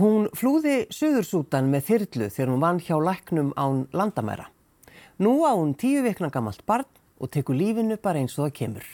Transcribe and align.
Hún 0.00 0.30
flúði 0.32 0.86
Suðursútan 0.88 1.66
með 1.68 1.82
þyrlu 1.90 2.26
þegar 2.32 2.48
hún 2.48 2.62
vann 2.62 2.78
hjá 2.80 2.94
læknum 3.04 3.50
án 3.52 3.82
landamæra. 3.92 4.46
Nú 5.20 5.44
á 5.44 5.52
hún 5.52 5.74
tíu 5.76 6.00
vikna 6.00 6.30
gammalt 6.32 6.62
barn 6.64 6.88
og 7.20 7.28
tekur 7.28 7.58
lífinu 7.58 7.98
bara 8.00 8.22
eins 8.22 8.38
og 8.38 8.46
það 8.46 8.54
kemur. 8.56 8.86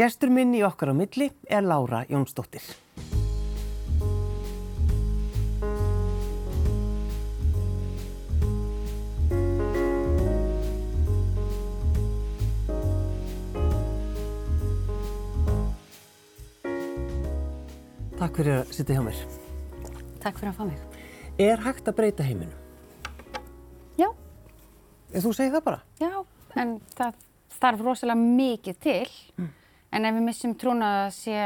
Gestur 0.00 0.32
minn 0.32 0.54
í 0.56 0.62
okkar 0.64 0.92
á 0.92 0.94
milli 0.96 1.28
er 1.44 1.60
Lára 1.60 2.06
Jónsdóttir. 2.08 2.64
Takk 18.16 18.40
fyrir 18.40 18.62
að 18.62 18.72
sitja 18.72 18.96
hjá 18.96 19.04
mér. 19.04 19.39
Takk 20.20 20.36
fyrir 20.36 20.52
að 20.52 20.58
fá 20.58 20.64
mig. 20.68 20.80
Er 21.40 21.62
hægt 21.64 21.88
að 21.88 21.96
breyta 21.96 22.24
heiminum? 22.26 22.52
Já. 23.96 24.10
Ef 25.12 25.24
þú 25.24 25.32
segir 25.32 25.54
það 25.54 25.66
bara? 25.70 25.80
Já, 26.00 26.12
en 26.60 26.74
það 26.98 27.20
þarf 27.60 27.84
rosalega 27.86 28.20
mikið 28.20 28.80
til. 28.84 29.10
Mm. 29.40 29.50
En 29.90 30.06
ef 30.06 30.16
við 30.16 30.26
missum 30.26 30.54
trúna 30.60 30.90
að 31.06 31.12
sé 31.16 31.36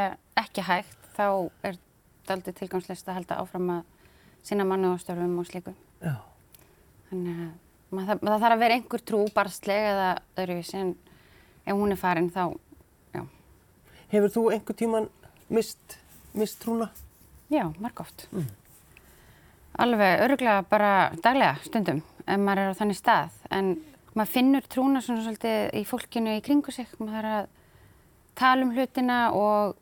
ekki 0.42 0.64
hægt, 0.66 0.98
þá 1.14 1.26
er 1.62 1.78
þetta 1.78 2.34
aldrei 2.34 2.56
tilgangslist 2.58 3.08
að 3.08 3.18
halda 3.20 3.38
áfram 3.44 3.70
að 3.76 4.10
sína 4.44 4.66
mannu 4.68 4.90
ástöfum 4.96 5.38
og 5.40 5.46
slíku. 5.48 5.74
Já. 6.02 6.16
Þannig 7.12 7.40
að 7.44 8.10
það, 8.10 8.26
það 8.26 8.44
þarf 8.44 8.56
að 8.56 8.64
vera 8.64 8.78
einhver 8.80 9.06
trú, 9.06 9.22
barstleg 9.36 9.88
eða 9.92 10.10
öðruvísi, 10.34 10.82
en 10.82 10.92
ef 11.62 11.78
hún 11.78 11.94
er 11.94 12.00
farin 12.00 12.28
þá, 12.34 12.44
já. 13.14 13.22
Hefur 14.10 14.34
þú 14.34 14.44
einhver 14.56 14.78
tíman 14.82 15.08
mist, 15.48 15.98
mist 16.34 16.58
trúna? 16.64 16.90
Já, 17.52 17.68
marg 17.78 18.02
oft. 18.02 18.26
Mm. 18.34 18.50
Alveg 19.74 20.20
öruglega 20.22 20.62
bara 20.70 20.90
daglega 21.22 21.56
stundum 21.64 22.02
ef 22.24 22.38
maður 22.38 22.60
er 22.62 22.74
á 22.74 22.78
þannig 22.78 22.98
stað. 22.98 23.38
En 23.50 23.72
maður 24.14 24.34
finnur 24.36 24.68
trúna 24.70 25.02
svona 25.02 25.24
svolítið 25.24 25.74
í 25.74 25.82
fólkinu 25.88 26.36
í 26.38 26.44
kringu 26.44 26.74
sig. 26.74 26.86
Maður 27.00 27.18
er 27.18 27.30
að 27.32 27.48
tala 28.38 28.66
um 28.66 28.70
hlutina 28.76 29.18
og 29.34 29.74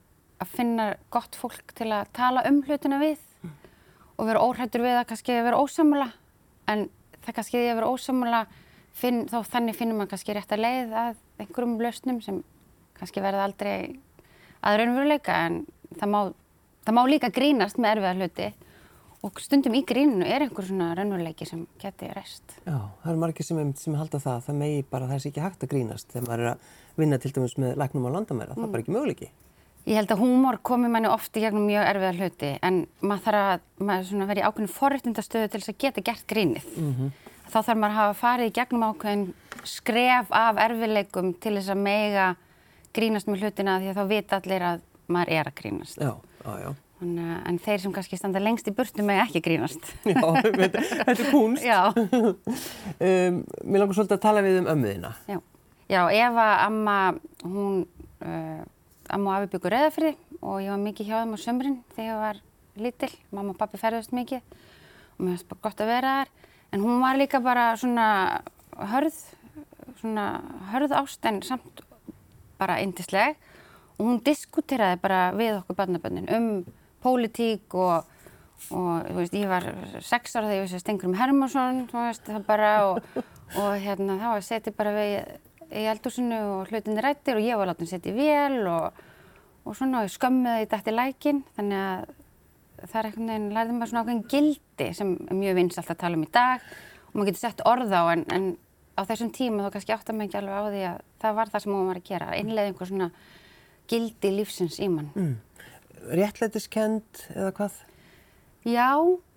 að 0.42 0.54
finna 0.56 0.88
gott 1.12 1.36
fólk 1.38 1.74
til 1.76 1.90
að 1.92 2.08
tala 2.16 2.44
um 2.48 2.62
hlutina 2.66 2.98
við. 3.02 3.20
Mm. 3.42 3.52
og 4.16 4.26
vera 4.28 4.42
óhættur 4.44 4.84
við 4.84 4.96
að 4.96 5.06
kannski 5.10 5.36
vera 5.42 5.58
ósamula 5.58 6.08
en 6.70 6.88
það 7.24 7.34
kannski 7.36 7.58
því 7.58 7.68
að 7.70 7.78
vera 7.80 7.92
ósamula 7.92 8.40
finn, 8.94 9.22
þá 9.26 9.38
þannig 9.54 9.76
finnur 9.78 9.96
maður 9.98 10.12
kannski 10.12 10.36
rétt 10.36 10.52
að 10.52 10.62
leið 10.62 10.92
að 11.02 11.16
einhverjum 11.42 11.78
lausnum 11.80 12.20
sem 12.22 12.42
kannski 12.98 13.22
verða 13.24 13.46
aldrei 13.48 13.98
aðra 14.62 14.84
raunveruleika. 14.84 15.38
En 15.46 15.62
það 15.98 16.12
má, 16.12 16.20
það 16.86 16.96
má 16.98 17.02
líka 17.08 17.32
grínast 17.34 17.80
með 17.80 17.96
erfiða 17.96 18.18
hluti 18.20 18.52
og 19.22 19.38
stundum 19.42 19.76
í 19.78 19.84
gríninu 19.86 20.26
er 20.26 20.44
einhver 20.44 20.66
svona 20.66 20.92
raunveruleiki 20.98 21.46
sem 21.46 21.62
geti 21.82 22.10
rest. 22.10 22.56
Já, 22.66 22.74
það 23.02 23.10
eru 23.12 23.22
margir 23.22 23.46
sem, 23.46 23.60
sem 23.78 23.94
halda 23.98 24.18
það, 24.22 24.42
það 24.48 24.58
megi 24.58 24.84
bara, 24.90 25.08
er 25.14 25.26
ekki 25.30 25.44
hægt 25.44 25.62
að 25.62 25.72
grínast 25.74 26.10
þegar 26.10 26.28
maður 26.28 26.44
er 26.44 26.50
að 26.52 26.66
vinna 26.98 27.18
til 27.22 27.32
dæmis 27.36 27.56
með 27.62 27.78
læknum 27.80 28.08
á 28.10 28.14
landamæra, 28.16 28.52
mm. 28.52 28.58
það 28.58 28.66
er 28.66 28.74
bara 28.74 28.84
ekki 28.84 28.96
möguleiki. 28.96 29.30
Ég 29.82 29.98
held 29.98 30.12
að 30.14 30.22
húmor 30.22 30.58
komi 30.62 30.90
manni 30.90 31.10
ofti 31.10 31.42
gegnum 31.42 31.64
mjög 31.66 31.88
erfiða 31.88 32.12
hluti 32.18 32.50
en 32.62 32.84
maður 33.02 33.24
þarf 33.24 34.18
að 34.22 34.28
vera 34.28 34.42
í 34.42 34.44
ákveðin 34.46 34.74
forréttindastöðu 34.76 35.48
til 35.50 35.60
þess 35.60 35.72
að 35.72 35.80
geta 35.82 36.04
gert 36.06 36.26
grínið. 36.30 36.68
Mm 36.76 36.92
-hmm. 36.94 37.08
Þá 37.50 37.58
þarf 37.58 37.78
maður 37.78 37.90
að 37.90 37.98
hafa 37.98 38.14
farið 38.20 38.50
í 38.50 38.54
gegnum 38.58 38.86
ákveðin 38.86 39.24
skref 39.64 40.30
af 40.30 40.60
erfiðleikum 40.62 41.34
til 41.34 41.54
þess 41.56 41.74
að 41.74 41.82
mega 41.82 42.28
grínast 42.94 43.26
með 43.26 43.42
hlutina 43.42 43.78
því 43.80 43.90
að 43.90 43.98
þá 43.98 44.04
vita 44.08 44.38
allir 44.38 44.62
að 44.62 44.80
maður 45.08 45.32
er 45.32 45.50
að 45.50 45.58
grínast. 45.58 45.98
Já, 45.98 46.14
já, 46.44 46.52
já. 46.62 46.70
En, 47.02 47.16
en 47.18 47.58
þeir 47.58 47.80
sem 47.82 47.94
kannski 47.94 48.18
standa 48.18 48.40
lengst 48.42 48.68
í 48.70 48.74
burtu 48.76 49.02
með 49.06 49.24
ekki 49.24 49.42
grínast. 49.42 49.88
Já, 50.06 50.20
þetta 50.22 50.82
er 51.10 51.22
kunst. 51.32 51.64
Já. 51.66 51.80
um, 53.08 53.40
mér 53.66 53.82
langar 53.82 53.96
svolítið 53.98 54.16
að 54.18 54.22
tala 54.22 54.44
við 54.44 54.60
um 54.60 54.70
ömmuðina. 54.70 55.10
Já, 55.30 55.40
Já 55.90 56.02
Eva, 56.14 56.46
amma, 56.68 56.96
hún, 57.42 57.82
uh, 58.22 58.62
amma 59.10 59.32
og 59.32 59.40
afi 59.40 59.50
byggur 59.56 59.74
reðafrið 59.74 60.20
og 60.40 60.60
ég 60.62 60.70
var 60.72 60.82
mikið 60.82 61.10
hjá 61.10 61.16
þeim 61.18 61.34
á 61.34 61.38
sömurinn 61.42 61.78
þegar 61.96 62.08
ég 62.08 62.20
var 62.22 62.42
lítill. 62.86 63.12
Mamma 63.34 63.54
og 63.54 63.60
pappi 63.60 63.80
ferðast 63.82 64.14
mikið 64.14 64.40
og 64.42 65.24
mér 65.24 65.34
finnst 65.34 65.48
bara 65.50 65.64
gott 65.66 65.82
að 65.82 65.92
vera 65.92 66.16
þar. 66.20 66.34
En 66.72 66.84
hún 66.86 67.02
var 67.02 67.18
líka 67.18 67.42
bara 67.44 67.72
svona 67.76 68.06
hörð, 68.92 69.18
svona 70.00 70.28
hörð 70.70 70.94
ást 71.02 71.26
en 71.28 71.42
samt 71.44 71.82
bara 72.62 72.78
indisleg 72.80 73.34
og 73.98 74.06
hún 74.06 74.22
diskuteraði 74.24 75.00
bara 75.02 75.24
við 75.36 75.58
okkur 75.58 75.78
barnabönnin 75.82 76.30
um 76.32 76.48
pólitík 77.02 77.76
og, 77.78 78.08
og 78.70 79.08
veist, 79.18 79.36
ég 79.36 79.50
var 79.50 79.66
sex 80.04 80.36
ára 80.36 80.48
þegar 80.48 80.58
ég 80.58 80.66
vissi 80.66 80.82
Stengurum 80.82 81.16
Hermansson 81.18 81.84
veist, 81.92 82.30
bara, 82.46 82.72
og, 82.90 83.22
og 83.60 83.72
hérna, 83.82 84.18
þá 84.20 84.28
var 84.34 84.46
setið 84.46 84.78
bara 84.78 84.94
við 84.96 85.16
í 85.72 85.86
eldúsinu 85.88 86.40
og 86.58 86.72
hlutinni 86.72 87.02
rættir 87.02 87.38
og 87.38 87.46
ég 87.46 87.58
var 87.58 87.70
látið 87.70 87.86
að 87.86 87.92
setja 87.94 88.12
í 88.12 88.16
vél 88.18 88.66
og, 88.68 89.04
og 89.64 89.76
svona 89.78 90.04
skömmiði 90.10 90.66
í 90.66 90.72
dætti 90.72 90.92
lækin 90.94 91.44
þannig 91.56 91.84
að 91.86 92.10
það 92.82 92.98
er 92.98 93.08
einhvern 93.08 93.30
veginn, 93.30 93.52
lærði 93.54 93.76
maður 93.76 93.92
svona 93.92 94.02
ákveðin 94.02 94.26
gildi 94.32 94.88
sem 94.98 95.14
er 95.30 95.38
mjög 95.38 95.58
vinst 95.60 95.80
alltaf 95.80 95.94
að 95.94 96.02
tala 96.02 96.18
um 96.18 96.26
í 96.26 96.32
dag 96.34 96.66
og 97.06 97.14
maður 97.14 97.30
getur 97.30 97.44
sett 97.44 97.62
orð 97.70 97.94
á 97.94 98.02
en, 98.12 98.24
en 98.34 98.48
á 98.98 99.02
þessum 99.08 99.30
tíma 99.32 99.64
þá 99.64 99.76
kannski 99.76 99.94
áttar 99.94 100.18
maður 100.18 100.28
ekki 100.28 100.40
alveg 100.42 100.58
á 100.58 100.62
því 100.66 100.82
að 100.90 100.98
það 101.22 101.38
var 101.38 101.52
það 101.52 101.64
sem 101.64 101.76
hún 101.76 101.88
var 101.88 102.00
að 102.00 102.08
gera, 102.10 102.34
innlega 102.36 102.72
einhver 102.72 102.90
svona 102.90 103.08
gildi 103.92 104.32
lífsins 104.34 104.80
í 104.82 104.90
mann. 104.92 105.08
Mm 105.14 105.32
réttlætiskend 106.10 107.24
eða 107.34 107.52
hvað? 107.56 107.76
Já, 108.68 108.90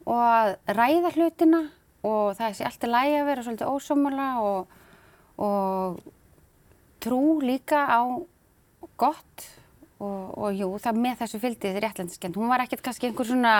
og 0.06 0.22
að 0.22 0.56
ræða 0.78 1.12
hlutina 1.16 1.62
og 2.06 2.36
það 2.38 2.58
sé 2.58 2.68
alltaf 2.68 2.92
lægi 2.92 3.20
að 3.20 3.28
vera 3.30 3.46
svolítið 3.46 3.74
ósámála 3.74 4.30
og, 4.46 4.80
og 5.42 6.00
trú 7.02 7.22
líka 7.42 7.86
á 7.90 8.02
gott 8.98 9.46
og, 10.00 10.34
og 10.38 10.50
jú, 10.54 10.70
það 10.82 11.02
með 11.02 11.22
þessu 11.24 11.42
fylgdið 11.42 11.80
réttlætiskend. 11.84 12.38
Hún 12.38 12.52
var 12.52 12.66
ekkert 12.66 12.84
kannski 12.86 13.10
einhver 13.10 13.28
svona 13.30 13.56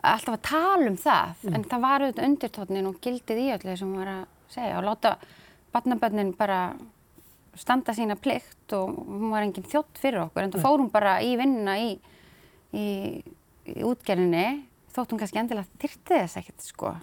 alltaf 0.00 0.38
að 0.38 0.46
tala 0.48 0.88
um 0.88 0.96
það, 0.98 1.34
mm. 1.44 1.56
en 1.56 1.66
það 1.68 1.84
var 1.84 2.04
auðvitað 2.04 2.28
undirtótnin 2.30 2.88
og 2.88 3.00
gildið 3.04 3.42
í 3.42 3.50
öllu 3.56 3.76
sem 3.76 3.90
hún 3.90 4.00
var 4.00 4.12
að 4.14 4.22
segja 4.50 4.78
og 4.80 4.86
láta 4.88 5.14
barnabönnin 5.74 6.32
bara 6.38 6.60
standa 7.58 7.94
sína 7.94 8.16
plikt 8.16 8.72
og 8.76 8.94
hún 8.94 9.30
var 9.32 9.44
enginn 9.44 9.66
þjótt 9.66 10.00
fyrir 10.00 10.24
okkur 10.24 10.46
en 10.46 10.54
það 10.54 10.64
fór 10.64 10.82
hún 10.82 10.92
bara 10.92 11.18
í 11.22 11.34
vinnuna 11.38 11.76
í 11.82 11.90
í, 12.76 12.88
í 13.70 13.80
útgerðinni 13.86 14.46
þótt 14.94 15.14
hún 15.14 15.22
kannski 15.22 15.40
endilega 15.42 15.80
þyrti 15.82 16.18
þess 16.18 16.40
ekkert 16.40 16.66
sko 16.66 16.94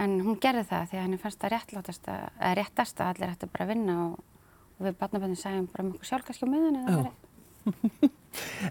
en 0.00 0.20
hún 0.24 0.38
gerði 0.42 0.66
það 0.70 0.86
því 0.90 0.98
að 0.98 1.04
henni 1.06 1.20
fannst 1.20 1.40
það 1.42 1.54
réttláttast 1.56 2.10
að, 2.10 2.22
eða 2.38 2.52
réttast 2.60 3.02
að 3.02 3.12
allir 3.12 3.34
ætti 3.34 3.50
bara 3.50 3.66
að 3.66 3.72
vinna 3.74 3.96
og, 4.04 4.46
og 4.78 4.86
við 4.86 4.96
barnaböndin 5.00 5.40
segjum 5.40 5.66
bara 5.72 5.86
um 5.86 5.92
okkur 5.94 6.10
sjálf 6.10 6.28
kannski 6.28 6.46
á 6.46 6.52
miðun 6.52 6.80
eða 6.82 6.96
verið 7.00 7.18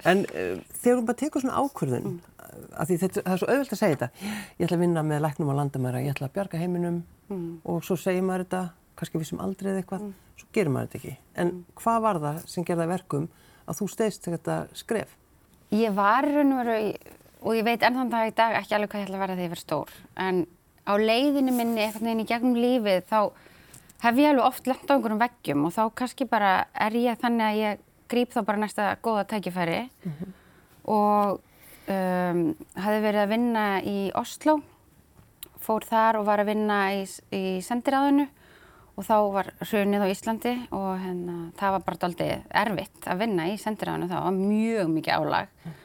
En 0.07 0.23
uh, 0.23 0.55
þegar 0.79 0.97
hún 0.97 1.07
bara 1.09 1.19
tekur 1.19 1.43
svona 1.43 1.59
ákvörðun 1.59 2.05
mm. 2.07 2.19
að 2.79 2.89
því 2.89 2.97
þetta, 3.03 3.23
það 3.25 3.33
er 3.33 3.41
svo 3.41 3.49
auðvilt 3.51 3.73
að 3.75 3.81
segja 3.81 3.97
þetta 3.97 4.29
ég 4.29 4.63
ætla 4.65 4.77
að 4.77 4.83
vinna 4.85 5.03
með 5.05 5.23
læknum 5.25 5.51
á 5.51 5.59
landamæra 5.59 6.03
ég 6.05 6.15
ætla 6.15 6.29
að 6.29 6.35
bjarga 6.37 6.61
heiminum 6.61 7.01
mm. 7.27 7.49
og 7.67 7.83
svo 7.85 7.97
segir 7.99 8.23
maður 8.25 8.45
þetta 8.45 8.61
kannski 8.99 9.19
við 9.19 9.29
sem 9.29 9.43
aldrei 9.43 9.69
eða 9.73 9.83
eitthvað 9.83 10.05
mm. 10.05 10.13
svo 10.39 10.49
gerir 10.55 10.73
maður 10.73 10.89
þetta 10.89 10.99
ekki 11.01 11.15
en 11.43 11.51
mm. 11.51 11.61
hvað 11.83 12.01
var 12.07 12.21
það 12.23 12.41
sem 12.53 12.67
gerða 12.71 12.89
verkum 12.93 13.27
að 13.69 13.81
þú 13.81 13.89
steyst 13.93 14.31
þetta 14.31 14.57
skref? 14.79 15.11
Ég 15.69 15.93
var 15.93 16.25
raun 16.25 16.55
og 16.55 16.63
veru, 16.63 16.93
og 17.45 17.57
ég 17.57 17.65
veit 17.67 17.83
ennþann 17.85 18.09
það 18.09 18.31
í 18.31 18.37
dag 18.39 18.55
ekki 18.57 18.75
alveg 18.75 18.89
hvað 18.89 19.01
ég 19.01 19.09
ætla 19.09 19.17
að 19.19 19.23
vera 19.23 19.35
þegar 19.35 19.45
ég 19.45 19.53
verð 19.53 19.65
stór, 19.65 19.91
en 20.17 20.39
á 20.89 20.93
leiðinu 20.97 21.53
minni, 21.53 21.83
einhvern 21.83 22.07
veginn 22.09 22.23
í 22.23 22.29
gegnum 22.29 22.57
lífið, 22.57 23.03
þá 23.05 23.19
hef 24.05 24.17
ég 24.17 24.31
alveg 24.31 24.47
oft 24.47 24.69
lett 24.69 24.89
á 24.89 24.93
einhverjum 24.95 25.21
veggjum 25.21 25.67
og 25.67 25.75
þá 25.75 25.83
kannski 26.01 26.27
bara 26.29 26.53
er 26.73 26.97
ég 26.97 27.21
þannig 27.21 27.45
að 27.45 27.59
ég 27.59 27.85
grýp 28.09 28.33
þá 28.33 28.41
bara 28.47 28.63
næsta 28.63 28.89
góða 29.03 29.27
tækifæri 29.29 29.79
mm 29.85 30.11
-hmm. 30.11 30.33
og 30.89 31.39
um, 31.93 32.43
hafði 32.75 33.01
verið 33.05 33.21
að 33.21 33.31
vinna 33.35 33.65
í 33.81 33.97
Oslo, 34.15 34.59
fór 35.59 35.85
þar 35.85 36.19
og 36.19 36.25
var 36.25 36.39
að 36.39 36.51
vinna 36.53 36.79
í, 36.95 37.05
í 37.31 37.61
sendiráðinu 37.61 38.27
og 38.99 39.07
þá 39.07 39.15
var 39.31 39.51
hrunið 39.63 40.03
á 40.03 40.11
Íslandi 40.11 40.53
og 40.75 40.89
hérna, 40.99 41.37
það 41.59 41.75
var 41.75 41.85
bara 41.85 42.01
doldið 42.01 42.33
erfitt 42.61 43.07
að 43.07 43.21
vinna 43.23 43.47
í 43.47 43.55
sendiræðinu, 43.61 44.09
það 44.11 44.25
var 44.25 44.35
mjög 44.35 44.91
mikið 44.97 45.15
álag 45.15 45.53
mm. 45.63 45.77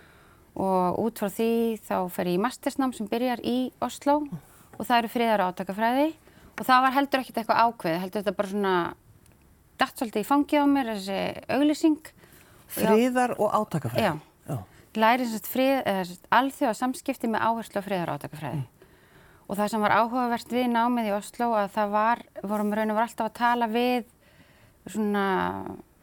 og 0.65 0.99
út 1.05 1.23
frá 1.23 1.31
því 1.37 1.53
þá 1.87 1.97
fer 2.17 2.33
ég 2.33 2.41
í 2.41 2.43
mastersnám 2.43 2.95
sem 2.97 3.11
byrjar 3.11 3.45
í 3.47 3.57
Oslo 3.85 4.19
mm. 4.25 4.43
og 4.81 4.83
það 4.83 4.99
eru 4.99 5.13
friðar 5.15 5.47
átakafræði 5.47 6.11
og 6.55 6.67
það 6.67 6.85
var 6.87 6.97
heldur 6.99 7.23
ekkert 7.23 7.41
eitthvað 7.43 7.63
ákveð, 7.69 7.97
heldur 8.03 8.25
þetta 8.25 8.37
bara 8.41 8.53
svona 8.53 8.75
dætt 9.79 9.99
svolítið 9.99 10.23
í 10.23 10.29
fangið 10.29 10.63
á 10.63 10.67
mér, 10.71 10.93
þessi 10.95 11.19
auglýsing. 11.55 12.13
Friðar 12.75 13.35
og 13.39 13.57
átakafræði? 13.59 14.05
Já, 14.05 14.13
Já. 14.51 14.59
lærið 14.99 16.15
alþjóða 16.35 16.77
samskipti 16.79 17.31
með 17.31 17.47
áherslu 17.49 17.83
á 17.83 17.87
friðar 17.87 18.15
átakafræði. 18.15 18.63
Mm. 18.63 18.74
Og 19.55 19.59
það 19.61 19.69
sem 19.71 19.83
var 19.85 19.93
áhugavert 19.95 20.51
við 20.51 20.65
námið 20.73 21.09
í 21.13 21.15
Oslo 21.15 21.53
að 21.55 21.69
það 21.77 21.91
var, 21.93 22.21
vorum 22.43 22.73
raun 22.75 22.91
og 22.91 22.97
var 22.97 23.05
alltaf 23.07 23.29
að 23.29 23.35
tala 23.39 23.69
við 23.71 24.09
svona 24.91 25.27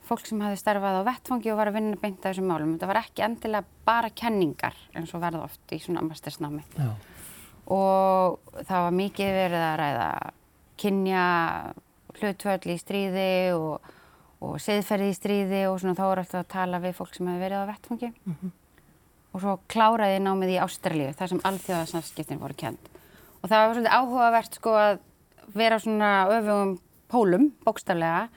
fólk 0.07 0.29
sem 0.29 0.39
hafði 0.39 0.59
starfað 0.61 0.99
á 1.03 1.09
vettfangi 1.09 1.51
og 1.51 1.57
var 1.59 1.67
að 1.67 1.75
vinna 1.75 1.97
beint 1.99 2.21
að 2.21 2.29
þessum 2.29 2.47
málum. 2.47 2.69
Þetta 2.77 2.89
var 2.93 2.99
ekki 3.01 3.25
endilega 3.25 3.83
bara 3.89 4.11
kenningar 4.21 4.77
eins 4.95 5.11
og 5.11 5.23
verða 5.25 5.41
oft 5.49 5.73
í 5.75 5.81
svona 5.83 6.03
mastersnámi. 6.05 6.63
Já. 6.77 6.93
Og 7.75 8.55
það 8.69 8.85
var 8.85 8.95
mikið 9.01 9.33
verið 9.41 9.65
að 9.65 9.75
ræða 9.81 10.07
kynja 10.85 11.25
hlutvöld 12.21 12.69
í 12.71 12.77
stríði 12.79 13.27
og, 13.57 13.91
og 14.47 14.55
seðferði 14.63 15.11
í 15.11 15.19
stríði 15.19 15.61
og 15.73 15.77
svona 15.83 15.97
þá 15.99 16.05
er 16.07 16.23
alltaf 16.23 16.45
að 16.45 16.49
tala 16.55 16.81
við 16.87 16.95
fólk 17.01 17.19
sem 17.19 17.27
hefur 17.27 17.45
verið 17.49 17.67
á 17.67 17.71
vettfangi. 17.73 18.13
Og 19.35 19.43
svo 19.43 19.59
kláraði 19.67 20.23
námið 20.23 20.55
í 20.55 20.57
Ástralíu, 20.63 21.11
þar 21.19 21.35
sem 21.35 21.45
alþjóðarsnafskiptin 21.51 22.39
voru 22.39 22.59
kend. 22.63 22.91
Og 23.41 23.49
það 23.49 23.65
var 23.65 23.75
svolítið 23.75 23.97
áhugavert 23.97 24.57
sko 24.59 24.77
að 24.77 24.99
vera 25.57 25.79
svona 25.81 26.11
öfugum 26.37 26.75
pólum, 27.11 27.49
bókstaflega, 27.65 28.27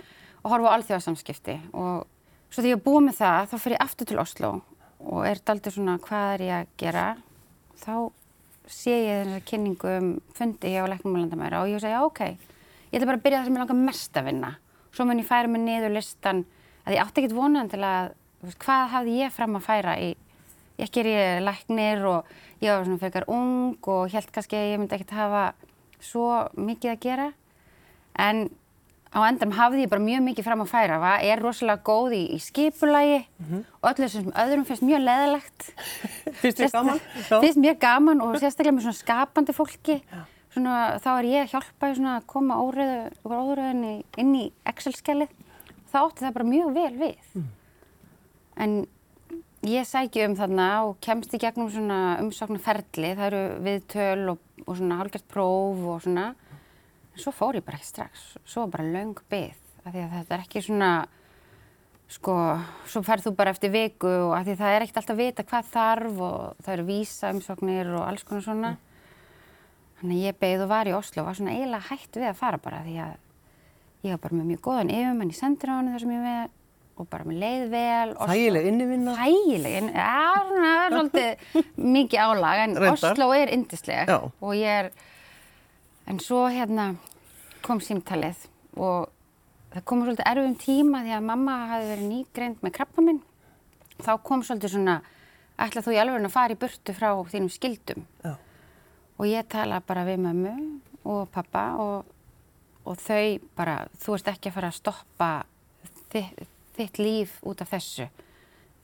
og 0.43 0.53
horfa 0.53 0.73
á 0.73 0.75
alþjóðarsamskipti. 0.79 1.59
Og 1.77 2.07
svo 2.51 2.63
þegar 2.63 2.71
ég 2.73 2.79
er 2.79 2.85
búið 2.85 3.07
með 3.09 3.21
það, 3.21 3.51
þá 3.51 3.57
fyrir 3.61 3.77
ég 3.77 3.85
aftur 3.85 4.11
til 4.11 4.23
Oslo 4.23 4.53
og 5.05 5.27
er 5.29 5.41
daldur 5.45 5.75
svona 5.75 5.99
hvað 6.01 6.35
er 6.35 6.45
ég 6.47 6.57
að 6.57 6.75
gera. 6.81 7.07
Þá 7.85 7.95
sé 8.71 8.97
ég 9.05 9.23
þessar 9.27 9.47
kynningu 9.51 9.95
um 9.99 10.11
fundi 10.37 10.73
hjá 10.73 10.85
Læknumalandamæra 10.89 11.63
og 11.63 11.73
ég 11.73 11.83
segja 11.83 12.05
ok, 12.07 12.21
ég 12.25 12.97
ætla 12.97 13.11
bara 13.11 13.21
að 13.21 13.25
byrja 13.27 13.41
það 13.41 13.49
sem 13.49 13.57
ég 13.59 13.65
langar 13.65 13.81
mest 13.83 14.21
að 14.21 14.29
vinna. 14.31 14.53
Svo 14.95 15.07
mun 15.09 15.21
ég 15.21 15.29
færa 15.29 15.51
mig 15.51 15.65
niður 15.65 15.97
listan 15.99 16.45
að 16.85 16.97
ég 16.97 17.05
átti 17.05 17.21
ekkert 17.21 17.37
vonan 17.37 17.71
til 17.73 17.83
að, 17.85 18.15
hvað 18.63 18.93
hafði 18.95 19.19
ég 19.21 19.35
fram 19.35 19.59
að 19.59 19.67
færa 19.67 19.97
í 20.01 20.15
ekki 20.83 21.05
er 21.05 21.09
ég 21.11 21.45
læknir 21.45 22.03
og 22.09 22.35
ég 22.63 22.73
var 22.73 22.85
svona 22.87 23.01
frekar 23.03 23.29
ung 23.31 23.79
og 23.87 24.11
held 24.13 24.29
kannski 24.35 24.59
að 24.59 24.69
ég 24.73 24.81
myndi 24.81 24.97
ekkert 24.97 25.17
hafa 25.17 25.47
svo 26.03 26.29
mikið 26.59 26.93
að 26.95 27.01
gera. 27.05 27.31
En 28.21 28.49
á 29.15 29.19
endanum 29.29 29.55
hafði 29.55 29.85
ég 29.85 29.93
bara 29.93 30.03
mjög 30.03 30.25
mikið 30.27 30.47
fram 30.49 30.65
að 30.65 30.73
færa. 30.73 30.99
Var, 31.03 31.25
er 31.31 31.43
rosalega 31.43 31.85
góð 31.87 32.17
í, 32.19 32.23
í 32.35 32.39
skipulagi 32.43 33.21
og 33.81 33.89
öllu 33.93 34.07
þessum 34.09 34.35
öðrum 34.45 34.67
finnst 34.69 34.87
mjög 34.87 35.05
leðilegt 35.07 35.69
Finnst 36.43 36.63
þér 36.63 36.73
gaman? 36.75 37.03
Finnst 37.31 37.61
mjög 37.63 37.81
gaman 37.85 38.25
og 38.25 38.39
sérstaklega 38.39 38.77
með 38.77 38.89
svona 38.89 39.01
skapandi 39.01 39.55
fólki. 39.57 40.01
Svona, 40.55 40.75
þá 41.03 41.09
er 41.17 41.29
ég 41.31 41.47
að 41.47 41.55
hjálpa 41.55 41.91
að 42.15 42.27
koma 42.31 42.61
óriðu, 42.63 42.99
óriðinni 43.27 43.95
inn 44.23 44.35
í 44.39 44.45
Excel-skjalið. 44.71 45.33
Þá 45.91 45.97
átti 46.05 46.23
það 46.27 46.37
bara 46.37 46.51
mjög 46.51 46.75
vel 46.75 46.93
við. 47.01 47.33
En 48.63 48.77
ég 49.65 49.87
sæki 49.89 50.25
um 50.27 50.35
þarna 50.37 50.69
og 50.89 50.99
kemst 51.05 51.33
í 51.37 51.41
gegnum 51.41 51.71
svona 51.73 52.19
umsóknarferli, 52.21 53.15
það 53.17 53.27
eru 53.31 53.43
viðtöl 53.65 54.31
og, 54.35 54.41
og 54.67 54.79
svona 54.79 54.99
hálfgert 55.01 55.27
próf 55.31 55.83
og 55.89 56.03
svona. 56.05 56.31
En 57.15 57.23
svo 57.23 57.33
fór 57.35 57.59
ég 57.61 57.65
bara 57.65 57.79
ekki 57.79 57.89
strax, 57.89 58.25
svo 58.45 58.67
bara 58.71 58.85
löng 58.85 59.15
byggð, 59.31 59.61
af 59.85 59.93
því 59.95 60.03
að 60.03 60.17
þetta 60.19 60.37
er 60.37 60.43
ekki 60.43 60.63
svona, 60.67 60.89
sko, 62.17 62.35
svo 62.91 63.05
ferð 63.07 63.29
þú 63.29 63.35
bara 63.39 63.55
eftir 63.55 63.73
viku 63.73 64.11
og 64.11 64.35
af 64.37 64.49
því 64.49 64.57
það 64.61 64.75
er 64.75 64.87
ekkert 64.87 65.01
alltaf 65.03 65.15
að 65.15 65.23
vita 65.23 65.47
hvað 65.49 65.71
þarf 65.77 66.25
og 66.29 66.65
það 66.65 66.75
eru 66.75 66.89
vísa 66.91 67.31
umsóknir 67.35 67.93
og 67.95 68.09
alls 68.09 68.27
konar 68.27 68.47
svona. 68.49 68.75
Þannig 70.01 70.19
að 70.19 70.27
ég 70.27 70.43
beigð 70.43 70.67
og 70.67 70.73
var 70.75 70.91
í 70.91 70.97
Oslo 70.99 71.23
og 71.23 71.31
var 71.31 71.39
svona 71.39 71.55
eiginlega 71.55 71.89
hætt 71.93 72.19
við 72.19 72.29
að 72.29 72.41
fara 72.43 72.61
bara 72.61 72.83
því 72.85 72.99
að 73.07 73.15
ég 74.05 74.13
var 74.13 74.21
bara 74.27 74.37
með 74.41 74.51
mjög 74.51 74.63
góðan 74.67 74.93
yfirmenn 74.93 75.33
í 75.33 75.39
sendiránu 75.39 75.95
þar 75.95 76.03
sem 76.03 76.13
ég 76.13 76.25
með 76.27 76.53
og 76.97 77.09
bara 77.11 77.25
með 77.27 77.39
leið 77.43 77.65
vel. 77.73 78.11
Oslo- 78.15 78.29
Þægileg 78.31 78.67
innivinna. 78.71 79.15
Þægileg, 79.19 79.73
inn- 79.81 79.95
já, 79.95 80.35
það 80.51 80.69
er 80.85 80.95
svolítið 80.95 81.65
mikið 81.97 82.21
álag, 82.25 82.61
en 82.65 82.77
Reyndar. 82.77 83.13
Oslo 83.13 83.31
er 83.35 83.49
yndisleg 83.57 84.09
Já. 84.13 84.19
og 84.41 84.53
ég 84.55 84.79
er, 84.85 84.91
en 86.07 86.19
svo 86.23 86.45
hérna 86.53 86.87
kom 87.65 87.81
símtalið 87.81 88.47
og 88.77 89.09
það 89.75 89.85
kom 89.91 90.05
svolítið 90.07 90.31
erfum 90.31 90.55
tíma 90.63 91.03
því 91.03 91.17
að 91.19 91.27
mamma 91.33 91.57
hafi 91.73 91.91
verið 91.91 92.09
nýgreind 92.13 92.63
með 92.63 92.73
krabba 92.79 93.03
minn. 93.09 93.21
Þá 94.05 94.13
kom 94.23 94.43
svolítið 94.47 94.75
svona, 94.77 95.01
ætla 95.59 95.83
þú 95.83 95.95
í 95.95 96.01
alveg 96.03 96.25
að 96.29 96.31
fara 96.35 96.55
í 96.55 96.59
burtu 96.63 96.95
frá 96.95 97.11
þínum 97.31 97.51
skildum 97.51 98.07
Já. 98.25 98.37
og 99.19 99.27
ég 99.27 99.49
tala 99.49 99.81
bara 99.81 100.05
við 100.07 100.19
mömmu 100.29 100.55
og 101.05 101.29
pappa 101.35 101.75
og, 101.79 102.05
og 102.87 102.97
þau 103.03 103.39
bara, 103.57 103.89
þú 103.99 104.15
ert 104.19 104.31
ekki 104.35 104.51
að 104.51 104.57
fara 104.61 104.71
að 104.71 104.79
stoppa 104.79 105.31
þitt, 106.11 106.47
þitt 106.77 107.01
líf 107.01 107.39
út 107.47 107.63
af 107.65 107.73
þessu. 107.75 108.09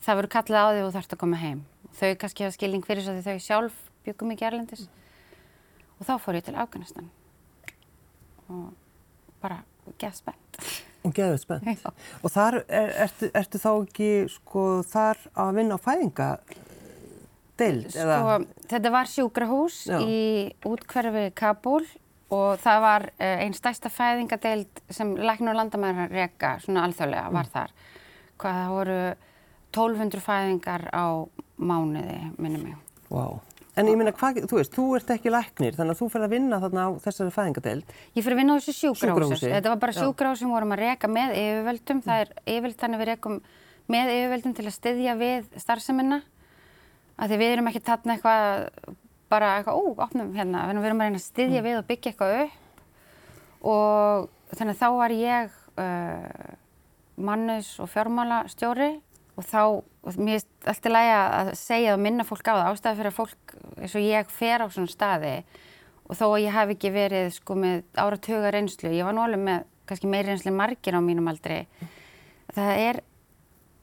Það 0.01 0.19
verður 0.19 0.33
kallað 0.35 0.61
á 0.61 0.67
og 0.71 0.79
þú 0.81 0.93
þarfst 0.97 1.15
að 1.15 1.21
koma 1.23 1.41
heim. 1.41 1.63
Þau 1.97 2.11
kannski 2.21 2.45
hafa 2.45 2.55
skilning 2.55 2.85
fyrir 2.87 3.05
svo 3.05 3.15
því 3.17 3.25
þau 3.27 3.45
sjálf 3.45 3.81
byggum 4.05 4.33
ekki 4.33 4.47
erlendis. 4.47 4.85
Og 5.99 6.07
þá 6.07 6.15
fór 6.23 6.39
ég 6.39 6.47
til 6.47 6.57
Afganistan 6.57 7.11
og 8.51 8.71
bara 9.41 9.61
geð 10.01 10.17
spennt. 10.17 10.57
Og 11.05 11.13
geðið 11.17 11.39
spennt. 11.41 11.85
Og 12.23 12.33
þar 12.33 12.59
er, 12.67 12.91
ertu, 13.07 13.29
ertu 13.37 13.61
þá 13.61 13.69
ekki 13.71 14.09
sko 14.29 14.65
þar 14.85 15.21
að 15.33 15.55
vinna 15.57 15.77
á 15.77 15.81
fæðinga 15.81 16.27
deild? 17.61 17.89
Sko, 17.93 18.37
þetta 18.69 18.91
var 18.93 19.09
sjúkrahús 19.09 19.79
Já. 19.89 19.97
í 20.01 20.19
útkverfi 20.67 21.29
Kabul 21.37 21.83
og 22.31 22.61
það 22.63 22.81
var 22.85 23.07
uh, 23.11 23.35
einn 23.43 23.55
stærsta 23.57 23.91
fæðingadeild 23.91 24.81
sem 24.89 25.13
læknir 25.19 25.53
og 25.53 25.59
landamæður 25.59 26.15
reka, 26.15 26.55
svona 26.63 26.85
alþjóðlega, 26.87 27.31
var 27.35 27.51
þar. 27.51 27.75
Hvað 28.41 28.59
það 28.61 28.73
voru 28.77 28.99
1200 29.71 30.25
fæðingar 30.25 30.89
á 30.91 31.05
mánuði, 31.61 32.19
minnum 32.37 32.67
mig. 32.69 32.77
Vá. 33.11 33.25
En 33.79 33.87
ég 33.87 33.95
hvað, 34.19 34.41
þú 34.51 34.57
veist, 34.59 34.73
þú 34.75 34.85
ert 34.97 35.11
ekki 35.13 35.31
læknir, 35.31 35.75
þannig 35.77 35.95
að 35.95 35.99
þú 36.01 36.07
fyrir 36.11 36.25
að 36.27 36.33
vinna 36.33 36.57
þarna 36.59 36.83
á 36.83 36.89
þessari 37.05 37.31
fæðingadeild. 37.31 37.93
Ég 38.17 38.25
fyrir 38.25 38.35
að 38.35 38.41
vinna 38.41 38.55
á 38.55 38.59
þessu. 38.59 38.91
Sjúkrahúsi, 38.99 39.47
Þetta 39.47 39.71
var 39.71 39.79
bara 39.79 39.95
já. 39.95 39.99
sjúkrahús 40.01 40.41
sem 40.43 40.51
vorum 40.51 40.73
að 40.75 40.81
reka 40.83 41.07
með 41.07 41.37
yfirvöldum. 41.39 42.01
Það 42.03 42.23
er 42.23 42.33
yfirvöld 42.43 42.77
þannig 42.81 42.99
að 42.99 43.03
við 43.03 43.09
rekum 43.13 43.37
með 43.95 44.11
yfirvöldum 44.17 44.55
til 44.57 44.65
að 44.67 44.75
styðja 44.75 45.15
við 45.21 45.47
starfseminna. 45.63 46.19
Af 47.15 47.31
því 47.31 47.39
við 47.39 47.53
erum 47.55 47.71
ekki 47.71 47.83
þarna 47.87 48.17
eitthvað, 48.17 48.97
bara 49.31 49.53
eitthvað, 49.57 49.79
ó, 49.79 49.83
opnum 50.05 50.33
hérna. 50.35 50.65
Við 50.69 50.89
erum 50.89 51.03
að 51.03 51.07
reyna 51.07 51.21
að 51.21 51.25
styðja 51.25 51.63
við 51.65 51.79
og 51.79 51.87
byggja 51.89 52.11
eitthvað 52.11 52.35
upp. 52.41 52.59
Og 53.71 54.55
þannig 54.57 54.75
að 54.75 54.81
þá 54.81 54.89
var 54.97 55.15
ég 55.15 55.55
uh, 55.79 56.51
mannus 57.21 57.71
og 57.81 57.89
fjármálastjóri 57.93 58.91
og 59.39 59.47
þá, 59.47 59.61
og 59.79 60.19
mér 60.19 60.39
finnst 60.39 60.71
alltaf 60.71 60.95
lægi 60.95 61.17
að 61.17 61.51
segja 61.59 61.95
og 61.95 62.01
minna 62.03 62.27
fólk 62.27 62.51
á 62.51 62.53
það. 62.53 62.69
Ástæða 62.71 62.97
fyrir 62.99 63.11
að 63.11 63.19
fólk 63.19 63.55
eins 63.77 63.97
og 63.97 64.07
ég 64.07 64.33
fer 64.33 64.65
á 64.65 64.67
svona 64.67 64.91
staði 64.91 65.35
og 66.11 66.17
þó 66.19 66.25
að 66.27 66.41
ég 66.43 66.55
hef 66.55 66.73
ekki 66.73 66.91
verið 66.91 67.29
sko 67.37 67.55
með 67.55 67.83
áratuga 67.95 68.51
reynslu, 68.51 68.91
ég 68.91 69.07
var 69.07 69.15
nú 69.15 69.23
alveg 69.23 69.43
með 69.45 69.67
kannski 69.87 70.09
meiri 70.11 70.31
reynslu 70.31 70.51
margir 70.55 70.97
á 70.97 71.01
mínum 71.03 71.29
aldri, 71.31 71.61
það 72.51 72.71
er 72.81 72.99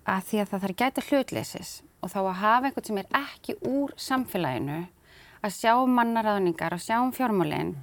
að 0.08 0.26
því 0.28 0.40
að 0.42 0.50
það 0.50 0.62
þarf 0.62 0.74
að 0.74 0.82
gæta 0.82 1.04
hlutleysis 1.08 1.72
og 1.98 2.12
þá 2.12 2.18
að 2.20 2.38
hafa 2.42 2.68
einhvern 2.68 2.88
sem 2.88 3.00
er 3.00 3.08
ekki 3.18 3.56
úr 3.68 3.94
samfélaginu 4.00 4.78
að 5.44 5.54
sjá 5.54 5.72
mannaráðningar, 5.86 6.74
að 6.74 6.84
sjá 6.84 6.96
um 7.00 7.14
fjármálinn 7.14 7.74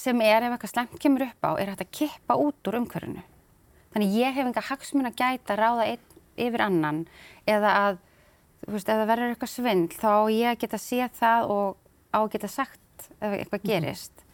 sem 0.00 0.20
er 0.24 0.46
ef 0.46 0.54
eitthvað 0.54 0.72
slemt 0.74 1.00
kemur 1.02 1.26
upp 1.26 1.44
á, 1.44 1.50
er 1.60 1.72
hægt 1.72 1.84
að 1.84 1.92
kippa 1.98 2.36
út 2.40 2.70
úr 2.70 2.78
umhverfinu. 2.80 3.24
Þannig 3.94 4.16
ég 4.16 4.36
hef 4.36 4.46
enga 4.46 4.64
hagsmun 4.68 5.10
að 5.10 5.18
gæta 5.18 5.54
að 5.56 5.60
ráða 5.60 5.88
einn 5.90 6.06
yfir 6.40 6.64
annan 6.64 7.04
eða 7.48 7.74
að, 7.84 8.00
þú 8.64 8.74
veist, 8.76 8.88
ef 8.88 9.00
það 9.00 9.10
verður 9.10 9.34
eitthvað 9.34 9.52
svindl 9.54 9.98
þá 9.98 10.12
ég 10.32 10.60
geta 10.62 10.80
séð 10.80 11.14
það 11.20 11.54
og 11.56 11.78
á 12.14 12.18
að 12.22 12.32
geta 12.36 12.50
sagt 12.52 13.08
ef 13.18 13.36
eitthvað 13.36 13.66
gerist. 13.66 14.26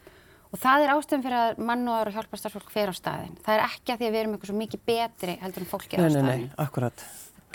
Og 0.54 0.60
það 0.62 0.84
er 0.84 0.92
ástæðum 0.94 1.24
fyrir 1.24 1.38
að 1.40 1.62
mannúðar 1.68 2.10
og 2.10 2.16
hjálparstarfsfólk 2.16 2.68
fer 2.72 2.92
á 2.92 2.94
staðinn. 2.94 3.34
Það 3.44 3.56
er 3.56 3.64
ekki 3.66 3.92
að 3.92 3.98
því 3.98 4.06
að 4.06 4.12
við 4.14 4.20
erum 4.20 4.36
eitthvað 4.36 4.52
svo 4.52 4.58
mikið 4.60 4.84
betri 4.86 5.38
heldur 5.42 5.64
en 5.64 5.70
fólkið 5.72 5.96
á 5.96 6.00
Nei, 6.00 6.06
nei, 6.06 6.14
staðinn 6.14 6.44
nei, 6.46 6.52
akkurat. 6.62 7.06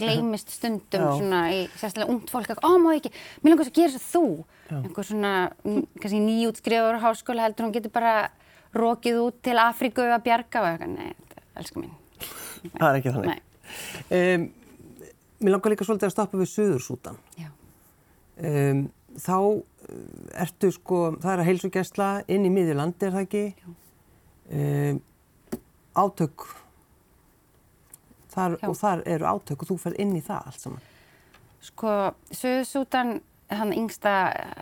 Gleymist 0.02 0.52
stundum 0.56 1.06
Já. 1.06 1.12
svona 1.20 1.42
í 1.54 1.62
sérstaklega 1.76 2.12
ungt 2.16 2.34
fólk 2.34 2.52
ó, 2.60 2.72
má 2.82 2.92
ekki, 2.96 3.14
mér 3.42 3.54
langar 3.54 3.68
svo 3.70 3.74
að 3.74 3.80
gera 3.80 3.94
þess 3.96 4.02
að 4.02 4.14
þú 4.16 4.82
einhver 4.82 5.08
svona, 5.08 5.34
mm, 5.66 5.86
kannski 6.00 6.22
nýjútskriður 6.26 7.00
á 7.00 7.04
háskóla 7.06 7.46
heldur 7.48 7.68
hún 7.68 7.76
getur 7.76 7.94
bara 7.96 8.16
rokið 8.76 9.22
út 9.26 9.40
til 9.44 9.58
Afríku 9.62 10.06
að 10.08 10.26
bjarga 10.28 10.64
og 10.64 10.70
eitthvað, 10.72 10.94
nei, 10.98 11.42
elsku 11.60 11.84
mín 11.84 11.96
Það 12.80 12.90
er 12.90 13.00
ekki 13.00 13.16
þannig. 13.16 13.48
Um, 14.12 14.44
mér 15.42 15.56
langar 15.56 15.74
líka 15.74 15.88
svolítið 15.88 16.12
að 16.12 16.14
stoppa 16.14 16.38
við 16.38 16.52
Suðursútan. 16.52 17.18
Já, 17.40 17.50
Um, 18.42 18.88
þá 19.22 19.36
uh, 19.38 19.62
ertu 20.42 20.72
sko, 20.74 21.02
það 21.22 21.34
er 21.34 21.42
að 21.44 21.48
heilsugjæsla 21.50 22.08
inn 22.32 22.48
í 22.48 22.52
miðjulandi, 22.54 23.06
er 23.06 23.14
það 23.14 23.26
ekki? 23.28 23.44
Um, 24.58 25.02
átök, 26.02 26.46
þar, 28.32 28.58
og 28.68 28.78
þar 28.80 29.04
eru 29.06 29.30
átök 29.30 29.66
og 29.66 29.72
þú 29.72 29.78
ferð 29.86 30.02
inn 30.04 30.16
í 30.18 30.24
það 30.26 30.48
allt 30.52 30.66
saman. 30.66 30.88
sko, 31.62 31.92
Suðsútan 32.32 33.20
hann 33.52 33.76
yngsta 33.76 34.16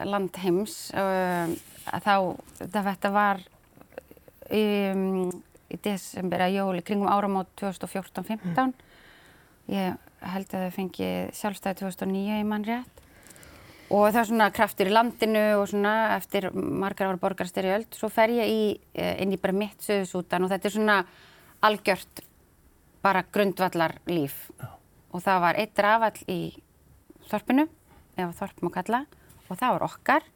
land 0.09 0.35
heims 0.41 0.89
að 0.97 1.55
þá, 2.05 2.15
það 2.65 2.89
þetta 2.89 3.11
var 3.13 3.41
um, 4.49 5.29
í 5.69 5.79
desember 5.85 6.45
að 6.45 6.55
jóli 6.57 6.85
kringum 6.85 7.11
áramót 7.11 7.51
2014-15 7.61 8.73
ég 9.69 9.99
held 10.33 10.55
að 10.55 10.65
þau 10.65 10.75
fengi 10.75 11.09
sjálfstæði 11.38 11.83
2009 11.83 12.39
í 12.41 12.47
mann 12.47 12.65
rétt. 12.67 13.03
Og 13.89 14.11
það 14.11 14.19
er 14.21 14.27
svona 14.29 14.47
kraftur 14.53 14.89
í 14.89 14.93
landinu 14.93 15.43
og 15.57 15.69
svona 15.71 15.93
eftir 16.17 16.49
margar 16.53 17.09
ára 17.09 17.21
borgarstyrjöld. 17.21 17.89
Svo 17.97 18.09
fer 18.13 18.33
ég 18.35 18.49
í, 18.49 18.63
eh, 18.93 19.15
inn 19.21 19.33
í 19.33 19.41
bara 19.41 19.53
mitt 19.53 19.81
Suðsútan 19.81 20.45
og 20.45 20.51
þetta 20.51 20.65
er 20.65 20.75
svona 20.75 20.97
algjört 21.61 22.21
bara 23.05 23.23
grundvallar 23.33 23.97
líf. 24.09 24.49
Já. 24.59 24.73
Og 25.09 25.23
það 25.25 25.39
var 25.45 25.57
eitt 25.61 25.79
rafall 25.81 26.19
í 26.29 26.41
þorpinu, 27.29 27.65
eða 28.17 28.35
þorp 28.37 28.61
má 28.65 28.69
kalla, 28.73 29.05
og 29.49 29.57
það 29.57 29.75
var 29.75 29.87
okkar 29.87 30.27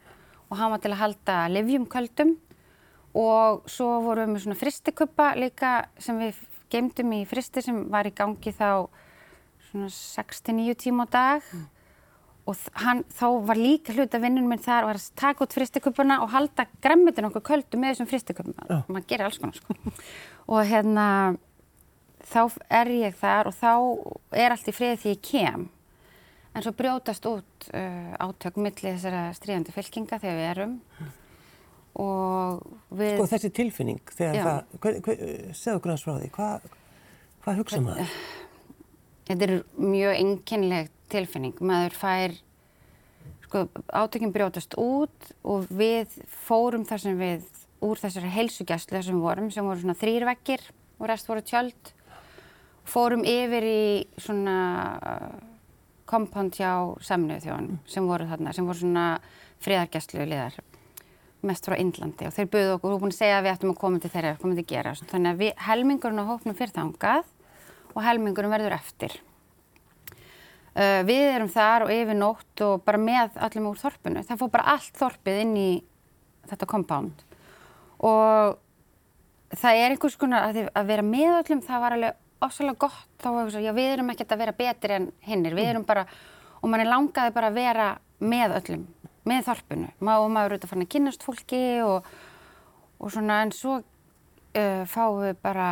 og 0.53 0.59
hann 0.59 0.73
var 0.73 0.81
til 0.83 0.93
að 0.93 1.01
halda 1.01 1.37
livjumköldum 1.49 2.33
og 3.17 3.69
svo 3.69 3.89
vorum 4.05 4.29
við 4.29 4.33
með 4.33 4.43
svona 4.45 4.59
fristikuppa 4.59 5.29
líka 5.37 5.73
sem 6.01 6.19
við 6.21 6.41
gemdum 6.73 7.13
í 7.17 7.21
fristi 7.29 7.61
sem 7.65 7.83
var 7.93 8.09
í 8.09 8.13
gangi 8.15 8.53
þá 8.53 8.89
svona 9.69 9.89
6-9 9.93 10.75
tíma 10.81 11.07
á 11.09 11.13
dag 11.13 11.47
mm. 11.53 11.63
og 12.49 12.67
hann, 12.83 13.03
þá 13.13 13.25
var 13.49 13.61
líka 13.61 13.95
hlut 13.95 14.13
að 14.13 14.25
vinnunum 14.27 14.53
minn 14.53 14.61
þar 14.61 14.89
var 14.89 15.01
að 15.01 15.09
taka 15.19 15.45
út 15.45 15.57
fristikuppuna 15.57 16.19
og 16.25 16.33
halda 16.33 16.67
græmitin 16.85 17.29
okkur 17.29 17.45
köldu 17.49 17.81
með 17.81 17.95
þessum 17.95 18.11
fristikuppum 18.13 18.57
oh. 18.67 18.81
og 18.81 18.93
maður 18.93 19.09
gerir 19.09 19.29
alls 19.29 19.41
konar 19.41 19.57
sko 19.57 19.77
og 20.53 20.69
hérna 20.69 21.07
þá 22.27 22.41
er 22.81 22.91
ég 22.93 23.17
þar 23.19 23.49
og 23.51 23.57
þá 23.57 23.73
er 24.43 24.55
allt 24.55 24.69
í 24.69 24.75
friði 24.75 25.01
því 25.01 25.15
ég 25.15 25.25
kem 25.29 25.67
en 26.53 26.63
svo 26.63 26.73
brjótast 26.77 27.25
út 27.29 27.67
uh, 27.73 28.13
átök 28.21 28.59
millir 28.61 28.95
þessara 28.95 29.25
stríðandi 29.37 29.73
fylkinga 29.75 30.21
þegar 30.21 30.39
við 30.39 30.49
erum 30.51 30.77
og 31.99 32.63
við... 32.93 33.17
Sko 33.17 33.27
þessi 33.33 33.51
tilfinning 33.53 34.13
þegar 34.13 34.37
Já. 34.37 34.43
það, 34.47 35.11
segðu 35.57 35.75
okkur 35.79 35.93
hans 35.93 36.05
frá 36.05 36.15
því, 36.17 36.31
hvað 36.37 36.71
hva 37.43 37.55
hugsa 37.59 37.81
maður? 37.83 38.15
Þetta 39.27 39.47
er 39.47 39.53
mjög 39.79 40.17
enginleg 40.19 40.89
tilfinning, 41.13 41.55
maður 41.63 41.95
fær, 41.95 42.37
sko 43.45 43.65
átökinn 43.93 44.33
brjótast 44.35 44.75
út 44.81 45.33
og 45.47 45.69
við 45.71 46.17
fórum 46.43 46.83
þar 46.87 47.03
sem 47.05 47.19
við, 47.19 47.45
úr 47.83 48.01
þessari 48.01 48.31
heilsugjastlu 48.33 48.97
þar 48.97 49.05
sem 49.07 49.19
við 49.19 49.27
vorum, 49.27 49.51
sem 49.53 49.67
voru 49.67 49.83
svona 49.83 49.99
þrýrvekkir 49.99 50.65
og 50.99 51.07
rest 51.11 51.29
voru 51.29 51.43
tjöld, 51.45 51.93
fórum 52.87 53.23
yfir 53.27 53.65
í 53.67 53.83
svona 54.19 54.57
kompánd 56.09 56.55
hjá 56.57 56.73
samniðu 57.03 57.47
þjóðan 57.47 57.81
sem 57.89 58.07
voru 58.07 58.27
þarna, 58.29 58.53
sem 58.53 58.67
voru 58.67 58.83
svona 58.83 59.07
friðargæslu 59.63 60.27
liðar 60.27 60.59
mest 61.47 61.67
frá 61.67 61.75
Índlandi 61.79 62.27
og 62.27 62.35
þeir 62.35 62.49
buðu 62.51 62.73
okkur, 62.77 62.89
þú 62.89 62.95
er 62.95 63.03
búin 63.03 63.13
að 63.13 63.19
segja 63.19 63.37
að 63.37 63.45
við 63.45 63.53
ættum 63.53 63.73
að 63.73 63.79
koma 63.81 63.99
til 63.99 64.11
þeirra, 64.13 64.33
koma 64.39 64.55
til 64.55 64.63
að 64.63 64.71
gera 64.71 64.93
þannig 65.01 65.31
að 65.31 65.41
við, 65.41 65.53
helmingurinn 65.67 66.23
á 66.23 66.29
hóknum 66.29 66.57
fyrir 66.59 66.75
þangað 66.75 67.31
og 67.93 68.01
helmingurinn 68.05 68.53
verður 68.53 68.75
eftir. 68.77 69.17
Uh, 70.73 71.01
við 71.05 71.27
erum 71.35 71.51
þar 71.53 71.85
og 71.85 71.93
yfir 71.93 72.17
nótt 72.17 72.63
og 72.65 72.81
bara 72.87 73.01
með 73.01 73.35
allir 73.45 73.67
úr 73.69 73.81
þorpinu, 73.81 74.23
það 74.25 74.39
fór 74.41 74.53
bara 74.55 74.73
allt 74.73 74.97
þorpið 74.97 75.41
inn 75.43 75.53
í 75.59 75.69
þetta 76.49 76.69
kompánd 76.71 77.25
og 78.03 78.57
það 79.53 79.81
er 79.83 79.93
einhvers 79.93 80.17
konar 80.19 80.47
að, 80.47 80.63
að 80.73 80.89
vera 80.89 81.05
með 81.05 81.35
öllum, 81.43 81.61
það 81.67 81.83
var 81.83 81.97
alveg 81.97 82.22
ofsalega 82.47 82.85
gott 82.85 83.23
þá 83.23 83.59
já 83.61 83.71
við 83.75 83.89
erum 83.93 84.11
ekkert 84.13 84.35
að 84.35 84.43
vera 84.43 84.57
betri 84.57 84.97
en 84.97 85.07
hinnir, 85.27 85.55
við 85.57 85.71
erum 85.73 85.87
bara, 85.87 86.05
og 86.61 86.69
mann 86.69 86.83
er 86.83 86.91
langaði 86.91 87.33
bara 87.35 87.49
að 87.51 87.59
vera 87.59 87.87
með 88.23 88.57
öllum, 88.59 88.85
með 89.27 89.47
þorpinu, 89.49 89.89
Má, 89.99 90.13
og 90.19 90.29
maður 90.29 90.45
eru 90.45 90.57
auðvitað 90.57 90.73
fann 90.73 90.85
að 90.85 90.93
kynast 90.95 91.25
fólki 91.25 91.63
og, 91.83 92.13
og 92.99 93.13
svona, 93.13 93.41
en 93.43 93.53
svo 93.55 93.79
uh, 93.79 94.83
fáum 94.89 95.21
við 95.23 95.39
bara 95.43 95.67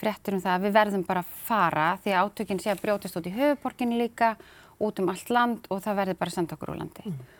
fréttir 0.00 0.36
um 0.36 0.42
það 0.42 0.56
að 0.56 0.64
við 0.64 0.76
verðum 0.78 1.04
bara 1.08 1.22
að 1.24 1.34
fara 1.46 1.90
því 2.02 2.14
að 2.14 2.24
átökinn 2.24 2.62
sé 2.62 2.72
að 2.72 2.82
brjótast 2.84 3.18
út 3.20 3.28
í 3.28 3.34
höfuborginni 3.34 4.00
líka, 4.00 4.34
út 4.80 5.02
um 5.02 5.10
allt 5.12 5.30
land 5.32 5.68
og 5.68 5.82
það 5.84 6.00
verður 6.00 6.20
bara 6.22 6.32
að 6.32 6.38
senda 6.38 6.56
okkur 6.56 6.72
úr 6.72 6.80
landi. 6.80 7.10
Mm. 7.10 7.38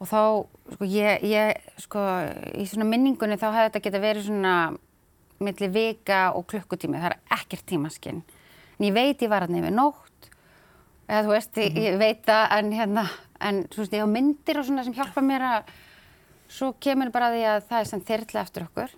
Og 0.00 0.08
þá, 0.08 0.20
sko, 0.74 0.88
ég, 0.88 1.24
ég, 1.28 1.72
sko, 1.84 2.04
í 2.56 2.64
svona 2.66 2.88
minningunni 2.88 3.36
þá 3.38 3.50
hefði 3.50 3.66
þetta 3.68 3.82
geta 3.84 4.02
verið 4.02 4.26
svona 4.30 4.54
millir 5.40 5.72
vika 5.72 6.20
og 6.36 6.46
klukkutími, 6.50 7.00
það 7.00 7.14
er 7.14 7.38
ekkert 7.38 7.66
tímaskinn. 7.70 8.22
En 8.76 8.86
ég 8.86 8.94
veit 8.96 9.22
ég 9.24 9.32
var 9.32 9.46
að 9.46 9.54
nefna 9.54 9.72
nótt, 9.72 10.30
eða 11.08 11.24
þú 11.26 11.34
veist, 11.34 11.60
ég, 11.60 11.78
ég 11.80 11.98
veit 12.00 12.22
það, 12.28 12.44
en 12.58 12.72
hérna, 12.76 13.04
en 13.48 13.60
þú 13.72 13.82
veist, 13.82 13.96
ég 13.96 14.04
á 14.04 14.14
myndir 14.14 14.60
og 14.60 14.68
svona 14.68 14.84
sem 14.86 14.96
hjálpa 14.96 15.24
mér 15.24 15.46
að, 15.48 15.74
svo 16.50 16.72
kemur 16.82 17.12
bara 17.14 17.32
því 17.34 17.44
að 17.54 17.68
það 17.70 17.82
er 17.82 17.90
sem 17.90 18.04
þyrrlega 18.10 18.44
eftir 18.44 18.66
okkur. 18.68 18.96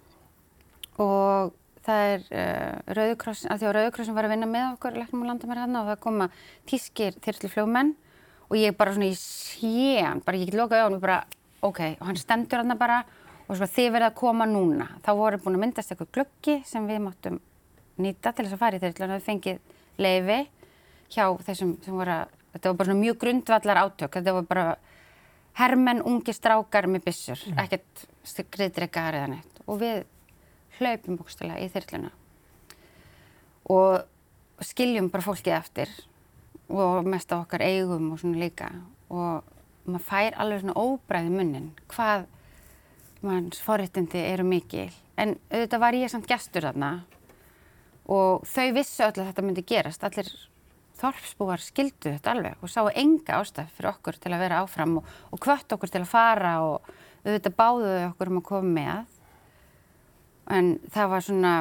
Og 1.03 1.55
það 1.87 2.05
er 2.11 2.27
uh, 2.29 2.95
Rauðukrossin, 2.99 3.51
af 3.51 3.61
því 3.61 3.69
að 3.69 3.77
Rauðukrossin 3.79 4.17
var 4.19 4.29
að 4.29 4.35
vinna 4.37 4.51
með 4.51 4.69
okkur, 4.75 4.99
leknum 4.99 5.25
og 5.25 5.31
landa 5.31 5.51
mér 5.51 5.63
hérna 5.65 5.83
og 5.83 5.91
það 5.93 6.03
koma 6.05 6.29
tískir 6.71 7.19
þyrrlufljómenn 7.25 7.95
og 8.51 8.59
ég 8.61 8.77
bara 8.77 8.93
svona 8.95 9.09
í 9.11 9.17
sjén, 9.19 10.23
bara 10.27 10.39
ég 10.39 10.51
get 10.51 10.59
lokað 10.59 10.83
á 10.83 10.87
hann 10.87 10.99
og 10.99 11.03
bara, 11.03 11.19
ok, 11.65 11.81
og 11.97 12.07
hann 12.11 12.21
stendur 12.21 12.61
hérna 12.61 12.77
bara 12.79 13.03
og 13.53 13.59
svo 13.59 13.69
þið 13.69 13.89
verða 13.93 14.09
að 14.09 14.19
koma 14.23 14.47
núna. 14.49 14.87
Þá 15.05 15.11
voru 15.19 15.41
búin 15.43 15.59
að 15.59 15.65
myndast 15.67 15.93
eitthvað 15.93 16.13
glöggi 16.17 16.55
sem 16.69 16.87
við 16.89 17.03
máttum 17.05 17.37
nýta 18.01 18.33
til 18.33 18.47
þess 18.47 18.57
að 18.57 18.63
fara 18.63 18.79
í 18.79 18.83
þyrrlan 18.83 19.13
og 19.13 19.19
við 19.19 19.27
fengið 19.27 19.59
leiði 20.01 20.39
hjá 21.13 21.27
þessum 21.45 21.75
sem 21.85 21.99
voru 21.99 22.15
að, 22.15 22.33
þetta 22.55 22.71
var 22.71 22.79
bara 22.81 22.89
svona 22.89 23.03
mjög 23.03 23.19
grundvallar 23.21 23.83
átök, 23.83 24.17
þetta 24.17 24.35
var 24.39 24.49
bara 24.49 24.65
hermenn, 25.61 26.01
ungi 26.09 26.33
strákar 26.33 26.89
með 26.89 27.05
byssur, 27.11 27.45
mm. 27.51 27.61
ekkert 27.61 28.07
skriðdreikar 28.33 29.21
eða 29.21 29.29
neitt. 29.35 29.63
Og 29.69 29.83
við 29.83 30.03
hlaupum 30.79 31.21
búkstilega 31.21 31.61
í 31.61 31.69
þyrrluna 31.75 32.15
og 33.71 34.65
skiljum 34.65 35.11
bara 35.13 35.25
fólkið 35.25 35.57
eftir. 35.57 35.93
Og 36.73 37.05
mest 37.05 37.33
á 37.35 37.37
okkar 37.37 37.65
eigum 37.67 38.13
og 38.15 38.23
svona 38.23 38.41
líka. 38.41 38.71
Og 39.13 39.43
maður 39.85 40.07
fær 40.07 40.39
alveg 40.41 40.63
svona 40.63 40.79
óbræði 40.79 41.33
munnin. 41.35 41.69
Hvað 41.93 42.25
manns 43.27 43.61
forréttindi 43.63 44.21
eru 44.33 44.47
mikil. 44.47 44.91
En 45.21 45.37
auðvitað 45.51 45.83
var 45.83 45.99
ég 45.99 46.11
samt 46.13 46.29
gestur 46.31 46.67
þarna 46.67 46.93
og 48.13 48.47
þau 48.49 48.73
vissu 48.75 49.05
öll 49.07 49.15
að 49.15 49.29
þetta 49.29 49.45
myndi 49.47 49.65
gerast. 49.67 50.05
Allir 50.07 50.31
þorpsbúar 51.03 51.63
skildu 51.63 52.13
þetta 52.13 52.35
alveg 52.35 52.63
og 52.63 52.71
sáu 52.71 52.91
enga 52.95 53.41
ástaf 53.41 53.71
fyrir 53.77 53.93
okkur 53.93 54.19
til 54.23 54.33
að 54.35 54.45
vera 54.45 54.63
áfram 54.63 54.99
og, 55.01 55.09
og 55.35 55.43
hvött 55.43 55.75
okkur 55.75 55.93
til 55.93 56.03
að 56.05 56.11
fara 56.13 56.57
og 56.67 56.93
auðvitað 57.23 57.59
báðuðu 57.59 58.03
okkur 58.11 58.33
um 58.33 58.41
að 58.41 58.49
koma 58.51 58.75
með. 58.79 59.17
En 60.53 60.75
það 60.93 61.13
var 61.15 61.27
svona 61.27 61.55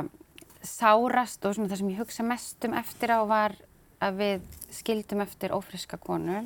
sárast 0.65 1.45
og 1.45 1.55
svona 1.55 1.71
það 1.71 1.81
sem 1.81 1.93
ég 1.93 2.01
hugsa 2.01 2.25
mest 2.25 2.67
um 2.67 2.77
eftir 2.77 3.13
á 3.13 3.19
var 3.29 3.55
að 4.01 4.21
við 4.21 4.45
skildum 4.73 5.21
eftir 5.23 5.53
ófriska 5.53 5.97
konu 6.01 6.41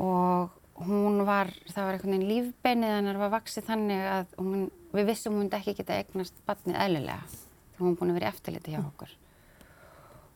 og 0.00 0.59
hún 0.86 1.24
var, 1.28 1.50
það 1.70 1.86
var 1.86 1.96
einhvern 1.96 2.14
veginn 2.14 2.28
lífbeinið 2.30 2.94
hennar 2.94 3.18
var 3.20 3.32
vaksið 3.34 3.66
þannig 3.68 4.04
að 4.10 4.30
hún, 4.40 4.68
við 4.94 5.10
vissum 5.10 5.36
hún 5.36 5.50
ekki 5.58 5.74
geta 5.78 5.98
eignast 5.98 6.38
batnið 6.48 6.78
eðlilega. 6.84 7.26
Þegar 7.74 7.86
hún 7.86 7.98
búin 7.98 8.12
að 8.12 8.20
vera 8.20 8.30
eftirliti 8.32 8.74
hjá 8.74 8.80
okkur. 8.80 9.12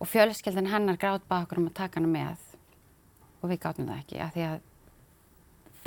Og 0.02 0.10
fjölskeldan 0.10 0.68
hennar 0.72 1.00
grátt 1.00 1.24
bað 1.30 1.46
okkur 1.46 1.62
um 1.62 1.70
að 1.70 1.78
taka 1.80 2.00
hana 2.00 2.12
með. 2.12 2.44
Og 3.40 3.50
við 3.52 3.62
gáttum 3.64 3.88
það 3.88 4.02
ekki 4.02 4.20
að 4.24 4.36
því 4.36 4.44
að, 4.48 4.58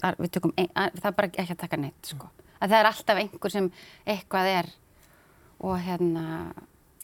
að 0.10 0.20
við 0.24 0.34
tökum, 0.38 0.56
ein, 0.58 0.72
að, 0.74 0.98
það 0.98 1.10
er 1.12 1.18
bara 1.20 1.32
ekki 1.34 1.56
að 1.58 1.64
taka 1.64 1.82
neitt 1.84 2.12
sko. 2.14 2.32
Að 2.58 2.74
það 2.74 2.80
er 2.80 2.92
alltaf 2.92 3.22
einhver 3.22 3.54
sem 3.54 3.72
eitthvað 4.06 4.52
er. 4.56 4.74
Og 5.68 5.80
hérna... 5.86 6.26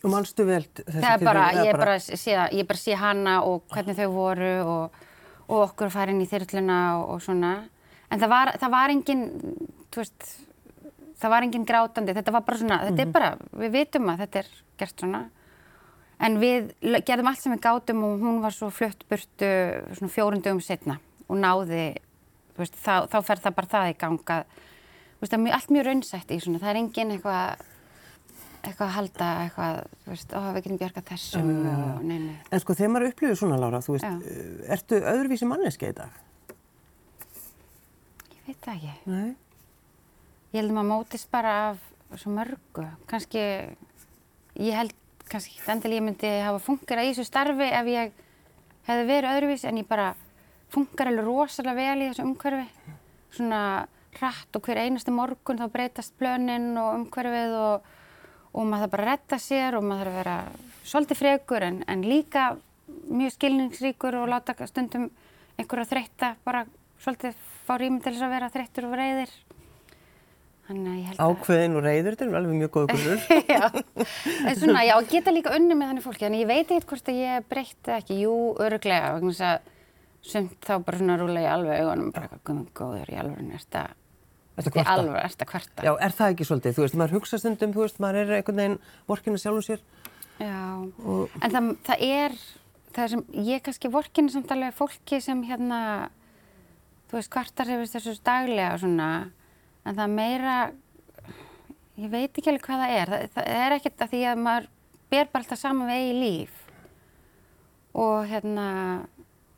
Og 0.04 0.12
mannstu 0.12 0.44
vel 0.48 0.66
það 0.76 1.10
er 1.14 1.22
bara, 1.24 1.48
ég 1.56 1.70
er 1.72 1.78
bara, 1.78 1.96
bara, 1.96 2.64
bara 2.68 2.82
sé 2.82 2.98
hana 3.00 3.38
og 3.48 3.64
hvernig 3.72 3.96
þau 3.96 4.10
voru 4.12 4.54
og 4.68 5.04
og 5.48 5.60
okkur 5.68 5.90
að 5.90 5.96
fara 5.98 6.14
inn 6.14 6.24
í 6.24 6.30
þyrluna 6.30 6.80
og, 7.00 7.06
og 7.16 7.22
svona. 7.26 7.54
En 8.12 8.22
það 8.22 8.34
var, 8.34 8.52
það 8.62 8.74
var 8.74 8.94
engin, 8.94 9.24
þú 9.92 10.02
veist, 10.02 10.28
það 11.22 11.34
var 11.34 11.48
engin 11.48 11.68
grátandi, 11.68 12.16
þetta 12.18 12.36
var 12.36 12.46
bara 12.48 12.60
svona, 12.62 12.80
þetta 12.88 12.92
mm 12.92 12.98
-hmm. 12.98 13.02
er 13.02 13.06
mhm. 13.06 13.14
bara, 13.14 13.64
við 13.64 13.72
vitum 13.78 14.10
að 14.10 14.20
þetta 14.24 14.40
er 14.40 14.48
gert 14.78 15.00
svona. 15.00 15.24
En 16.24 16.40
við 16.40 16.74
gerðum 16.82 17.28
allt 17.28 17.42
sem 17.42 17.54
við 17.54 17.62
gátum 17.62 18.04
og 18.04 18.20
hún 18.22 18.42
var 18.42 18.54
svo 18.54 18.70
flutt 18.70 19.04
burtu 19.10 19.50
svona 19.98 20.14
fjórundugum 20.14 20.62
setna 20.62 21.00
og 21.28 21.38
náði, 21.38 21.98
þú 22.54 22.58
veist, 22.58 22.76
þá, 22.76 23.08
þá 23.12 23.22
fer 23.24 23.40
það 23.40 23.56
bara 23.56 23.68
það 23.68 23.90
í 23.90 23.98
ganga. 23.98 24.44
Þú 24.44 25.20
veist, 25.20 25.34
það 25.34 25.48
er 25.48 25.54
allt 25.54 25.70
mjög 25.70 25.86
raunsætt 25.86 26.32
í 26.32 26.40
svona, 26.40 26.60
það 26.60 26.70
er 26.70 26.76
engin 26.76 27.12
eitthvað 27.12 27.58
eitthvað 28.64 28.88
að 28.88 28.96
halda 28.96 29.30
eitthvað, 29.44 29.80
þú 30.04 30.12
veist, 30.14 30.34
ó, 30.34 30.40
við 30.56 30.60
getum 30.62 30.80
bjargað 30.80 31.08
þessum 31.10 31.50
uh, 31.52 31.72
og 31.84 32.04
nei, 32.08 32.18
nei. 32.24 32.36
En 32.48 32.62
sko, 32.64 32.76
þegar 32.80 32.92
maður 32.94 33.08
upplifir 33.12 33.40
svona, 33.40 33.60
Lára, 33.60 33.82
þú 33.84 33.96
veist, 33.98 34.08
Já. 34.08 34.14
Eh, 34.32 34.74
ertu 34.76 35.00
öðruvísi 35.12 35.48
manneski 35.50 35.90
í 35.92 35.96
dag? 35.98 36.20
Ég 38.34 38.46
veit 38.48 38.62
það 38.64 38.76
ekki. 38.78 38.94
Nei? 39.12 39.34
Ég 40.54 40.62
held 40.62 40.72
að 40.72 40.78
maður 40.78 40.90
mótist 40.94 41.32
bara 41.34 41.56
af 41.72 41.88
svo 42.22 42.34
mörgu. 42.36 42.86
Kanski, 43.10 43.44
ég 44.62 44.78
held 44.78 44.96
kannski 45.32 45.60
endilega 45.72 46.00
ég 46.00 46.06
myndi 46.08 46.32
hafa 46.44 46.62
fungerað 46.64 47.10
í 47.10 47.14
þessu 47.14 47.26
starfi 47.28 47.68
ef 47.68 47.90
ég 47.90 48.14
hefði 48.88 49.08
verið 49.10 49.34
öðruvísi, 49.34 49.68
en 49.70 49.82
ég 49.82 49.90
bara 49.90 50.12
fungar 50.74 51.10
alveg 51.12 51.28
rosalega 51.28 51.76
vel 51.80 52.06
í 52.06 52.08
þessu 52.12 52.28
umhverfi. 52.28 52.94
Svona 53.34 53.60
hratt 54.20 54.56
og 54.56 54.64
hver 54.68 54.80
einasti 54.84 55.12
morgun 55.14 55.60
þá 55.60 55.68
breytast 55.74 56.16
blönin 56.20 56.78
og 56.78 57.00
umhverfið 57.00 57.56
og 57.58 57.92
og 58.54 58.68
maður 58.70 58.86
þarf 58.86 58.94
bara 58.94 59.04
að 59.04 59.12
retta 59.12 59.40
sér 59.42 59.78
og 59.78 59.88
maður 59.88 60.12
þarf 60.12 60.14
að 60.14 60.22
vera 60.22 60.38
svolítið 60.84 61.20
frekur 61.20 61.66
en, 61.66 61.82
en 61.90 62.06
líka 62.06 62.46
mjög 63.10 63.36
skilningsríkur 63.38 64.20
og 64.20 64.30
láta 64.32 64.56
stundum 64.70 65.10
einhverja 65.58 65.90
þreytta 65.90 66.36
bara 66.46 66.66
svolítið 67.02 67.36
fá 67.68 67.76
rými 67.80 68.02
til 68.04 68.14
þess 68.14 68.28
að 68.28 68.36
vera 68.36 68.52
þreyttur 68.54 68.88
og 68.90 68.96
reyðir. 69.00 69.34
Ákveðin 71.20 71.76
og 71.76 71.84
reyður, 71.84 72.16
þetta 72.16 72.26
er 72.26 72.38
alveg 72.40 72.60
mjög 72.62 72.70
góð 72.72 72.86
grunnur. 72.94 73.26
já, 73.52 73.66
en 74.48 74.56
svona, 74.58 74.86
já, 74.88 74.94
geta 75.12 75.34
líka 75.36 75.52
unni 75.58 75.76
með 75.76 75.92
þannig 75.92 76.06
fólki, 76.06 76.28
en 76.30 76.38
ég 76.40 76.48
veit 76.48 76.64
ekkert 76.72 76.88
hvort 76.94 77.12
að 77.12 77.20
ég 77.20 77.50
breytti 77.52 77.94
ekki, 77.98 78.20
jú, 78.24 78.38
öruglega, 78.64 79.12
vegna 79.18 79.34
þess 79.36 79.46
að 79.50 79.68
sumt 80.24 80.56
þá 80.64 80.74
bara 80.88 81.02
svona 81.02 81.18
rúlega 81.20 81.44
í 81.44 81.52
alveg 81.52 81.84
augunum, 81.84 82.14
bara 82.16 82.30
eitthvað 82.32 82.64
góður 82.80 83.12
í 83.12 83.20
alveg, 83.20 83.52
þetta, 83.58 83.84
Ertu 84.58 84.70
að 84.70 84.74
í 84.74 84.74
kvarta? 84.76 84.96
alveg, 85.00 85.20
er 85.24 85.32
þetta 85.34 85.48
kvarta? 85.50 85.84
Já, 85.88 85.92
er 86.06 86.14
það 86.18 86.34
ekki 86.34 86.46
svolítið? 86.50 86.76
Þú 86.78 86.84
veist, 86.86 86.98
maður 87.02 87.16
hugsa 87.18 87.40
stundum, 87.42 87.72
þú 87.74 87.82
veist, 87.86 88.00
maður 88.04 88.20
er 88.22 88.34
einhvern 88.38 88.60
veginn 88.62 88.80
vorkinu 89.10 89.40
sjálfum 89.42 89.66
sér. 89.66 89.80
Já, 90.40 90.60
Og- 91.06 91.30
en 91.42 91.52
það, 91.56 91.70
það 91.88 92.04
er, 92.10 92.36
það 92.94 93.10
sem 93.14 93.24
ég 93.50 93.64
kannski 93.66 93.92
vorkinni 93.94 94.30
samt 94.34 94.52
alveg 94.54 94.74
fólki 94.78 95.22
sem 95.22 95.42
hérna, 95.44 95.80
þú 97.10 97.18
veist, 97.18 97.32
kvartar 97.34 97.70
hefur 97.74 97.90
þessu 97.96 98.16
daglega 98.26 98.74
og 98.76 98.80
svona, 98.84 99.10
en 99.86 99.96
það 99.96 100.04
er 100.04 100.14
meira, 100.18 100.56
ég 101.98 102.10
veit 102.14 102.34
ekki 102.38 102.50
alveg 102.54 102.66
hvað 102.68 102.84
það 102.84 102.96
er, 103.00 103.14
það, 103.14 103.34
það 103.38 103.50
er 103.66 103.76
ekkert 103.78 104.02
að 104.06 104.14
því 104.14 104.22
að 104.32 104.44
maður 104.48 104.70
ber 105.14 105.28
bara 105.34 105.44
alltaf 105.44 105.60
saman 105.62 105.90
við 105.90 106.00
eigi 106.02 106.14
líf 106.20 106.60
og 107.94 108.26
hérna, 108.30 108.68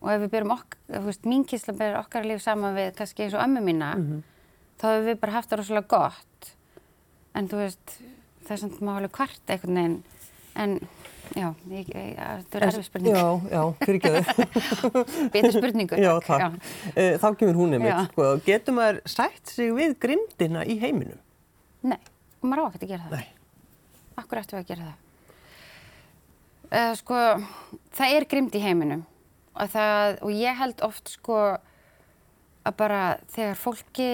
og 0.04 0.10
ef 0.12 0.24
við 0.26 0.32
berum 0.34 0.52
okkar, 0.58 0.80
þú 0.92 1.04
veist, 1.08 1.28
mín 1.32 1.46
kísla 1.48 1.76
ber 1.78 1.96
okkar 2.02 2.26
líf 2.28 2.42
saman 2.44 2.76
við 2.76 2.90
kannski 2.98 3.24
eins 3.28 3.36
og 3.38 3.44
ömmu 3.46 3.64
mína, 3.64 3.94
þá 4.82 4.86
hefur 4.92 5.08
við 5.10 5.20
bara 5.24 5.36
haft 5.38 5.52
það 5.52 5.62
rosalega 5.62 5.92
gott, 5.96 6.52
en 7.36 7.50
þú 7.52 7.62
veist, 7.64 7.98
það 8.46 8.56
er 8.58 8.62
samt 8.64 8.82
máli 8.86 9.10
kvart 9.16 9.54
einhvern 9.56 9.80
veginn, 9.80 9.98
en 10.56 10.76
já, 11.36 11.48
ég, 11.72 11.90
ég, 11.90 12.18
þetta 12.20 12.60
er 12.60 12.66
erfið 12.70 12.86
spurning, 12.88 13.16
Já, 13.16 13.28
já, 13.52 13.62
fyrirgjöðu. 13.86 14.50
betur 15.34 15.56
spurningu. 15.58 16.00
já, 16.00 16.12
takk. 16.28 16.60
Eh, 16.96 17.16
Þá 17.22 17.28
kemur 17.40 17.58
hún 17.62 17.74
Já. 17.74 17.80
einmitt, 17.80 18.12
sko. 18.14 18.28
Getur 18.46 18.78
maður 18.78 19.02
sætt 19.10 19.56
sig 19.56 19.72
við 19.76 19.96
grimdina 20.06 20.62
í 20.68 20.78
heiminum? 20.84 21.18
Nei, 21.86 21.98
og 22.42 22.48
maður 22.52 22.62
á 22.62 22.68
ekkert 22.70 22.86
að 22.88 22.94
gera 22.94 23.10
það. 23.10 23.18
Nei. 23.18 23.32
Akkur 24.16 24.40
við 24.40 24.60
að 24.62 24.70
gera 24.70 24.86
það? 24.86 25.02
Uh, 26.76 26.94
sko, 26.98 27.18
það 27.96 28.16
er 28.16 28.26
grimd 28.32 28.56
í 28.58 28.62
heiminum 28.64 29.04
og, 29.54 29.68
það, 29.72 30.16
og 30.26 30.32
ég 30.34 30.58
held 30.60 30.82
oft 30.84 31.12
sko 31.14 31.36
að 32.66 32.74
bara 32.80 33.02
þegar 33.36 33.60
fólki 33.62 34.08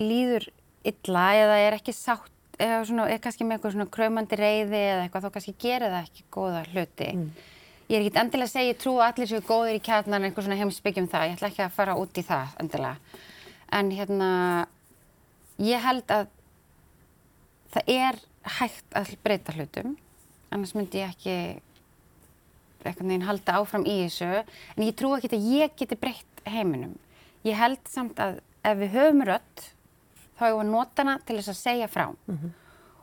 líður 0.00 0.48
illa 0.86 1.24
eða 1.36 1.56
er 1.66 1.76
ekki 1.76 1.94
sátt 1.94 2.28
eða 2.60 2.82
svona, 2.88 3.06
er 3.08 3.20
kannski 3.22 3.46
með 3.46 3.58
eitthvað 3.58 3.74
svona 3.76 3.92
kraumandi 3.94 4.38
reyði 4.40 4.80
eða 4.80 5.06
eitthvað 5.06 5.26
þá 5.26 5.34
kannski 5.36 5.54
gerir 5.60 5.94
það 5.94 6.08
ekki 6.08 6.26
góða 6.34 6.64
hluti. 6.72 7.08
Ég 7.90 7.96
er 7.96 8.04
ekki 8.04 8.20
endilega 8.20 8.46
að 8.46 8.52
segja 8.52 8.72
ég 8.72 8.80
trú 8.80 8.92
að 8.98 9.06
allir 9.08 9.30
séu 9.30 9.44
góðir 9.46 9.78
í 9.78 9.84
kjarnan 9.84 10.26
einhver 10.28 10.46
svona 10.46 10.58
heimsbyggjum 10.60 11.08
það, 11.10 11.24
ég 11.26 11.38
ætla 11.38 11.50
ekki 11.50 11.64
að 11.64 11.78
fara 11.78 11.96
út 11.98 12.20
í 12.20 12.26
það 12.26 12.52
endilega. 12.62 13.22
En 13.80 13.90
hérna, 13.94 14.28
ég 15.62 15.82
held 15.86 16.14
að 16.14 16.28
það 17.74 17.90
er 17.96 18.20
hægt 18.60 18.96
að 18.98 19.16
breyta 19.24 19.56
hlutum. 19.56 19.96
Annars 20.50 20.76
myndi 20.76 21.02
ég 21.02 21.12
ekki 21.14 21.34
einhvern 22.84 23.10
veginn 23.10 23.26
halda 23.28 23.58
áfram 23.60 23.84
í 23.86 23.98
þessu. 24.04 24.44
En 24.76 24.86
ég 24.86 24.96
trú 24.98 25.12
ekki 25.16 25.32
að 25.36 25.50
ég 25.50 25.76
geti 25.78 25.98
breytt 26.00 26.44
heiminum. 26.48 26.96
Ég 27.46 27.58
held 27.58 27.82
samt 27.90 28.20
að 28.22 28.40
ef 28.66 28.80
við 28.80 28.96
höfum 28.96 29.24
rödd 29.28 29.66
þá 30.40 30.46
hefur 30.46 30.62
við 30.62 30.70
nota 30.72 31.04
hana 31.04 31.18
til 31.28 31.36
þess 31.36 31.52
að 31.52 31.58
segja 31.60 31.88
frá. 31.92 32.06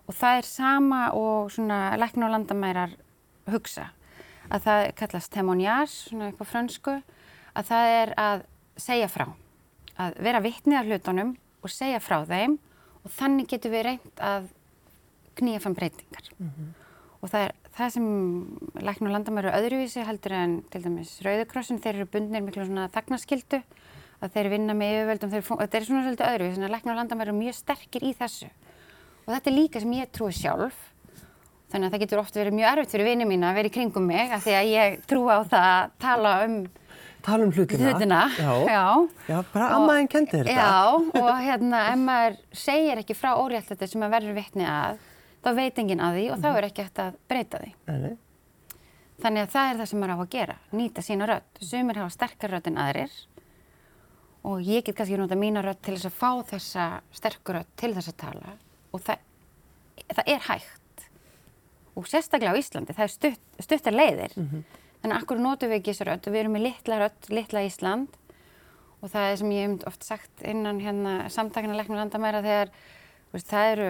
Og 0.07 0.15
það 0.15 0.37
er 0.39 0.47
sama 0.49 1.01
og 1.13 1.51
svona 1.53 1.97
lækna 1.99 2.25
og 2.25 2.33
landamærar 2.33 2.95
hugsa. 3.51 3.91
Að 4.49 4.63
það 4.63 4.83
kallast 4.95 5.33
témoignage, 5.33 5.91
svona 5.91 6.31
eitthvað 6.31 6.51
frönsku 6.51 6.95
að 7.53 7.69
það 7.69 7.93
er 8.01 8.13
að 8.17 8.45
segja 8.77 9.07
frá. 9.11 9.27
Að 9.97 10.17
vera 10.23 10.41
vitnið 10.41 10.79
af 10.79 10.85
hlutunum 10.87 11.37
og 11.61 11.69
segja 11.69 11.99
frá 11.99 12.23
þeim 12.25 12.57
og 13.03 13.11
þannig 13.11 13.47
getum 13.51 13.71
við 13.71 13.85
reynt 13.89 14.21
að 14.23 14.49
knýja 15.37 15.61
fram 15.61 15.75
breytingar. 15.77 16.31
Og 17.21 17.29
það 17.29 17.47
er 17.47 17.55
það 17.77 17.93
sem 17.93 18.07
lækna 18.81 19.09
og 19.09 19.13
landamæru 19.13 19.51
öðruvísi 19.53 20.05
heldur 20.05 20.33
en 20.33 20.63
til 20.71 20.81
dæmis 20.81 21.21
Rauðikrossin, 21.25 21.81
þeir 21.81 21.99
eru 21.99 22.07
bundnir 22.09 22.41
miklu 22.41 22.65
svona 22.65 22.87
þagnaskildu 22.89 23.61
að 24.21 24.33
þeir 24.33 24.49
vinna 24.53 24.73
með 24.77 24.93
yfirvöldum, 24.97 25.31
þetta 25.37 25.77
er 25.77 25.85
svona 25.87 26.03
svolítið 26.07 26.27
öðruvísi, 26.31 26.55
þannig 26.57 26.69
að 26.69 26.75
lækna 26.77 26.93
og 26.93 26.97
landamæru 27.01 27.29
eru 27.33 27.37
mjög 27.37 27.57
sterkir 27.59 28.05
í 28.07 28.13
þessu 28.17 28.47
og 29.27 29.33
þetta 29.35 29.51
er 29.51 29.57
líka 29.57 29.81
sem 29.83 29.93
ég 29.97 30.11
trúi 30.15 30.31
sjálf 30.33 30.77
þannig 31.71 31.87
að 31.89 31.93
það 31.97 32.03
getur 32.05 32.21
oft 32.23 32.37
verið 32.39 32.55
mjög 32.57 32.69
erfitt 32.71 32.93
fyrir 32.95 33.09
vinið 33.11 33.27
mína 33.29 33.49
að 33.51 33.57
vera 33.59 33.69
í 33.69 33.73
kringum 33.77 34.05
mig 34.07 34.31
af 34.33 34.43
því 34.45 34.53
að 34.57 34.69
ég 34.71 34.99
trúi 35.11 35.29
á 35.35 35.39
það 35.51 35.65
að 35.73 35.95
tala 36.05 36.33
um 36.47 36.57
Tala 37.27 37.43
um 37.43 37.49
hlutina. 37.51 37.89
hlutina. 37.91 38.17
Já. 38.37 38.51
Já. 38.71 38.83
Já, 39.27 39.37
bara 39.51 39.65
ammaðin 39.75 40.07
kendi 40.07 40.37
þetta. 40.37 40.53
Já, 40.53 40.93
og 40.95 41.39
hérna, 41.43 41.79
ef 41.91 41.97
maður 41.99 42.35
segir 42.55 43.01
ekki 43.01 43.15
frá 43.17 43.33
óréttlæti 43.41 43.89
sem 43.89 43.99
maður 43.99 44.13
verður 44.15 44.37
vitni 44.37 44.67
að, 44.69 45.01
þá 45.43 45.49
veit 45.57 45.81
enginn 45.81 46.03
að 46.07 46.19
því 46.19 46.23
og 46.31 46.39
þá 46.45 46.47
er 46.53 46.67
ekki 46.69 46.85
hægt 46.85 47.01
að 47.03 47.17
breyta 47.27 47.59
því. 47.65 47.71
Nei. 47.89 48.13
Þannig 49.25 49.43
að 49.43 49.51
það 49.57 49.71
er 49.73 49.81
það 49.81 49.89
sem 49.91 49.99
maður 50.05 50.13
á 50.13 50.17
að 50.23 50.31
gera, 50.37 50.55
nýta 50.79 51.03
sína 51.03 51.27
rödd. 51.33 51.49
Sumir 51.67 51.99
hafa 51.99 52.15
sterkar 52.15 52.53
rödd 52.55 52.69
en 52.71 52.79
aðrir 52.85 53.17
og 54.47 54.63
ég 54.63 54.85
get 54.85 54.95
kannski 54.97 55.19
nota 55.19 55.37
mína 55.39 55.63
rödd 55.65 55.81
til 55.83 55.95
þess 55.97 56.09
að 56.09 56.17
fá 56.17 56.31
þessa 56.53 56.87
sterkur 57.15 57.59
rödd 57.59 57.71
til 57.79 57.93
þess 57.95 58.11
að 58.13 58.19
tala 58.23 58.53
og 58.95 59.03
það, 59.03 59.23
það 60.13 60.33
er 60.33 60.45
hægt. 60.47 61.07
Og 61.97 62.05
sérstaklega 62.07 62.53
á 62.53 62.59
Íslandi, 62.59 62.93
það 62.93 63.07
er 63.07 63.13
stutt, 63.13 63.47
stuttar 63.65 63.95
leiðir. 63.95 64.35
Þannig 64.37 65.15
að 65.15 65.17
akkur 65.17 65.41
notum 65.41 65.71
við 65.71 65.79
ekki 65.79 65.93
þessu 65.93 66.07
rödd 66.07 66.29
við 66.29 66.39
erum 66.43 66.55
með 66.57 66.65
litla 66.67 66.99
rödd, 67.01 67.29
litla 67.33 67.65
Ísland 67.67 68.21
og 69.01 69.11
það 69.13 69.31
er 69.31 69.35
sem 69.41 69.51
ég 69.53 69.67
hef 69.67 69.87
oft 69.89 70.05
sagt 70.05 70.45
innan 70.47 70.79
hérna 70.81 71.29
samtakana 71.29 71.77
læknum 71.77 71.99
landamæra 71.99 72.41
þegar 72.45 72.71
veist, 73.33 73.49
það 73.51 73.71
eru 73.73 73.89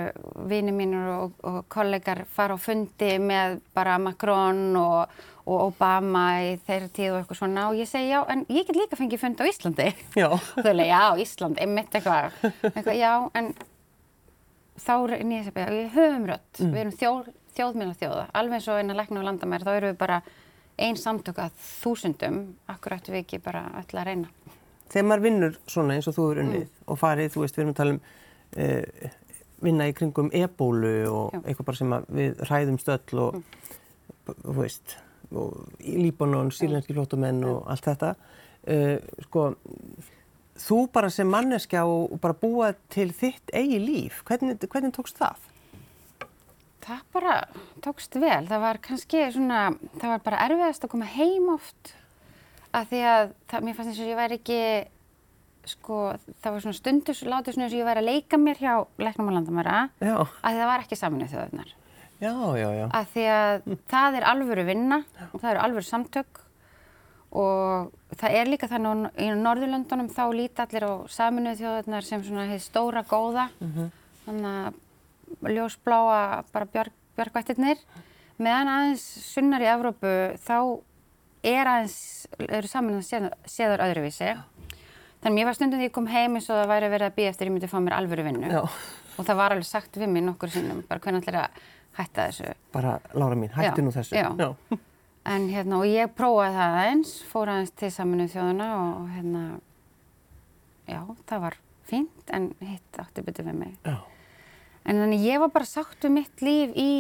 vini 0.50 0.74
mínur 0.76 1.12
og, 1.14 1.38
og 1.48 1.60
kollegar 1.72 2.26
fara 2.34 2.58
á 2.58 2.60
fundi 2.60 3.14
með 3.24 3.60
bara 3.78 3.98
Macron 4.02 4.76
og, 4.80 5.22
og 5.48 5.62
Obama 5.70 6.24
í 6.44 6.54
þeirra 6.68 6.90
tíð 6.92 7.14
og 7.14 7.18
eitthvað 7.22 7.40
svona 7.40 7.66
og 7.72 7.78
ég 7.80 7.88
segi 7.88 8.10
já, 8.12 8.20
en 8.34 8.42
ég 8.52 8.68
get 8.68 8.76
líka 8.76 8.98
fengið 9.00 9.22
fund 9.22 9.40
á 9.40 9.46
Íslandi 9.48 9.86
Já. 10.20 10.28
og 10.28 10.42
þau 10.66 10.74
leið, 10.76 10.90
já, 10.92 11.04
Ísland, 11.24 11.62
einmitt 11.64 11.96
eitthvað, 11.96 12.36
eitthvað 12.74 12.98
já, 13.00 13.12
en 13.40 13.54
þá 14.84 14.92
er 15.08 15.24
nýja 15.26 15.46
sem 15.48 15.56
við 15.58 15.88
höfum 15.96 16.28
rödd, 16.30 16.60
við 16.62 16.82
erum 16.84 16.98
þjóð, 17.00 17.30
þjóðmjöla 17.58 17.96
þjóða, 18.02 18.26
alveg 18.42 18.60
eins 18.60 18.68
og 18.74 18.82
innan 18.84 19.00
lækna 19.00 19.22
og 19.24 19.28
landamæra, 19.30 19.66
þá 19.66 19.72
erum 19.80 19.94
við 19.94 20.02
bara 20.04 20.20
ein 20.78 21.00
samtök 21.02 21.40
að 21.42 21.56
þúsundum, 21.82 22.42
akkur 22.70 22.98
ættum 23.00 23.16
við 23.16 23.24
ekki 23.24 23.40
bara 23.48 23.64
öll 23.80 23.98
að 23.98 24.06
reyna. 24.12 24.28
Þegar 24.92 25.08
maður 25.10 25.24
vinnur 25.26 25.56
svona 25.68 25.96
eins 25.98 26.08
og 26.12 26.16
þú 26.20 26.28
er 26.36 26.44
unnið 26.44 26.68
Mm. 26.68 26.76
og 26.94 27.00
farið, 27.02 27.32
þú 27.34 27.42
veist, 27.44 27.58
við 27.58 27.64
erum 27.64 27.74
að 27.74 27.80
tala 27.80 27.96
um 27.96 28.02
uh, 28.62 29.10
vinna 29.66 29.88
í 29.90 29.96
kringum 29.98 30.30
ebólu 30.38 30.94
og 31.10 31.34
Já. 31.34 31.40
Mm. 31.40 31.48
eitthvað 31.50 31.66
bara 31.72 31.80
sem 31.82 31.96
að 31.98 32.06
við 32.20 32.44
ræðum 32.52 32.78
stöll 32.84 33.24
og, 33.26 33.42
þú 34.46 34.56
veist, 34.62 34.94
og 34.94 35.02
í 35.02 35.07
Líbanon, 35.32 36.54
sílenski 36.56 36.96
flótumenn 36.96 37.44
og 37.48 37.66
allt 37.72 37.90
þetta. 37.90 38.14
Uh, 38.68 38.98
sko, 39.28 39.50
þú 40.60 40.80
bara 40.94 41.12
sem 41.14 41.30
manneskja 41.30 41.86
og, 41.88 42.14
og 42.16 42.22
bara 42.24 42.38
búa 42.38 42.72
til 42.94 43.12
þitt 43.16 43.54
eigi 43.56 43.80
líf, 43.82 44.24
hvernig, 44.28 44.60
hvernig 44.66 44.96
tókst 44.96 45.20
það? 45.20 45.46
Það 46.88 47.00
bara 47.14 47.38
tókst 47.84 48.16
vel. 48.16 48.44
Það 48.48 48.62
var 48.64 48.82
kannski 48.84 49.24
svona, 49.36 49.64
það 50.00 50.14
var 50.14 50.22
bara 50.28 50.44
erfiðast 50.46 50.86
að 50.86 50.94
koma 50.94 51.10
heim 51.18 51.50
oft 51.52 51.96
af 52.76 52.88
því 52.92 53.02
að 53.12 53.34
það, 53.50 53.66
mér 53.66 53.76
fannst 53.78 53.92
eins 53.92 54.04
og 54.04 54.12
ég 54.12 54.20
væri 54.20 54.38
ekki, 54.38 54.62
sko, 55.74 55.98
það 56.44 56.56
var 56.56 56.64
svona 56.64 56.80
stundus, 56.80 57.24
látið 57.28 57.58
svona 57.58 57.68
eins 57.68 57.76
og 57.76 57.82
ég 57.82 57.90
væri 57.90 58.04
að 58.04 58.10
leika 58.12 58.40
mér 58.40 58.62
hjá 58.62 58.74
Læknum 59.04 59.32
og 59.32 59.38
Landamæra 59.38 59.82
því 60.00 60.16
það 60.46 60.70
var 60.72 60.86
ekki 60.86 61.00
saminuð 61.00 61.36
þjóðunar. 61.36 61.76
Já, 62.20 62.34
já, 62.58 62.68
já. 62.78 62.88
Af 62.92 63.14
því 63.14 63.26
að 63.34 63.70
það 63.92 64.18
er 64.20 64.28
alvöru 64.32 64.66
vinna 64.68 65.04
það 65.36 65.50
eru 65.52 65.64
alvöru 65.66 65.88
samtök 65.88 66.42
og 67.38 67.92
það 68.18 68.36
er 68.40 68.52
líka 68.52 68.70
þannig 68.72 69.06
að 69.06 69.24
í 69.26 69.30
Norðurlöndunum 69.38 70.10
þá 70.16 70.24
líti 70.34 70.64
allir 70.64 70.88
á 70.88 70.94
saminuð 71.12 71.62
þjóðunar 71.62 72.08
sem 72.08 72.24
svona 72.24 72.48
hefði 72.48 72.64
stóra 72.64 73.04
góða, 73.06 73.50
þannig 74.26 74.52
að 75.44 75.54
ljósbláa 75.58 76.44
bara 76.54 76.70
björg, 76.72 76.94
björgvættirnir 77.20 77.82
meðan 78.40 78.72
aðeins 78.72 79.06
sunnar 79.28 79.66
í 79.66 79.70
Evrópu 79.70 80.14
þá 80.46 80.58
er 81.48 81.70
aðeins, 81.70 81.98
eru 82.48 82.70
saman 82.70 83.00
að 83.02 83.34
séður 83.50 83.84
öðruvísi. 83.86 84.34
Þannig 85.18 85.32
að 85.32 85.36
mér 85.38 85.48
var 85.50 85.58
stundum 85.58 85.80
því 85.82 85.88
ég 85.88 85.96
kom 85.96 86.08
heim 86.12 86.38
eins 86.38 86.50
og 86.50 86.60
það 86.60 86.72
væri 86.72 86.90
verið 86.94 87.10
að 87.10 87.16
býja 87.18 87.32
eftir 87.34 87.50
ég 87.50 87.54
myndi 87.56 87.70
fá 87.72 87.80
mér 87.82 87.98
alvöru 87.98 88.26
vinnu. 88.28 88.50
Já. 88.52 88.62
Og 89.18 89.26
það 89.26 89.40
var 89.40 89.56
alveg 89.56 89.68
sagt 89.68 89.98
við 89.98 90.12
mig 90.14 90.26
nokkur 90.26 90.52
sinnum, 90.54 90.84
bara 90.88 91.02
hvernig 91.02 91.26
allir 91.26 91.40
að 91.42 91.64
hætta 91.98 92.28
þessu. 92.30 92.54
Bara, 92.74 92.98
Lára 93.14 93.36
mín, 93.40 93.52
hættu 93.54 93.82
Já, 93.82 93.86
nú 93.86 93.94
þessu. 93.96 94.16
já. 94.16 94.54
En 95.28 95.50
hérna, 95.52 95.82
og 95.82 95.90
ég 95.92 96.08
prófaði 96.16 96.54
það 96.56 96.76
aðeins, 96.80 97.10
fór 97.28 97.50
aðeins 97.52 97.74
til 97.76 97.90
saminuð 97.92 98.30
þjóðuna 98.32 98.68
og 98.80 99.10
hérna, 99.12 99.42
já, 100.88 101.02
það 101.28 101.42
var 101.44 101.58
fínt 101.90 102.32
en 102.32 102.46
hitt 102.64 103.00
átti 103.02 103.24
betur 103.28 103.50
við 103.50 103.58
mig. 103.60 103.74
Já. 103.84 103.98
En 104.88 105.02
þannig 105.04 105.26
ég 105.28 105.42
var 105.44 105.52
bara 105.52 105.68
sátt 105.68 106.00
við 106.08 106.14
mitt 106.16 106.44
líf 106.48 106.78
í, 106.80 106.92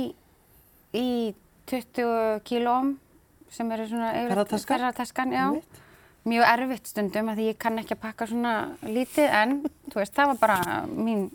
í 0.92 1.08
20 1.72 2.42
kílóm 2.48 2.98
sem 3.48 3.72
eru 3.72 3.88
svona 3.88 4.12
yfir 4.20 4.44
ferðataskan, 4.68 5.32
já. 5.32 5.46
Einmitt. 5.48 5.84
Mjög 6.28 6.50
erfitt 6.52 6.92
stundum 6.92 7.30
að 7.32 7.40
því 7.40 7.46
ég 7.54 7.60
kann 7.64 7.80
ekki 7.80 7.96
að 7.96 8.04
pakka 8.04 8.28
svona 8.28 8.54
lítið 8.84 9.32
en 9.40 9.54
þú 9.88 10.02
veist 10.02 10.16
það 10.20 10.34
var 10.34 10.42
bara 10.42 10.82
mín 10.92 11.30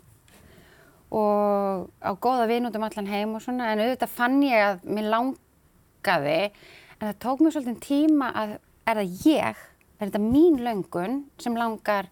og 1.13 1.89
á 2.01 2.11
góða 2.17 2.47
vin 2.49 2.65
út 2.69 2.75
um 2.79 2.85
allan 2.87 3.09
heim 3.11 3.35
og 3.37 3.43
svona 3.45 3.71
en 3.73 3.83
auðvitað 3.83 4.13
fann 4.15 4.39
ég 4.45 4.63
að 4.65 4.85
mér 4.97 5.09
langaði 5.13 6.37
en 6.47 7.07
það 7.09 7.19
tók 7.25 7.43
mér 7.43 7.55
svolítið 7.55 7.79
tíma 7.85 8.31
að 8.33 8.55
er 8.89 8.99
það 8.99 9.27
ég, 9.29 9.61
er 9.99 10.07
þetta 10.09 10.21
mín 10.23 10.57
löngun 10.65 11.19
sem 11.39 11.55
langar 11.59 12.09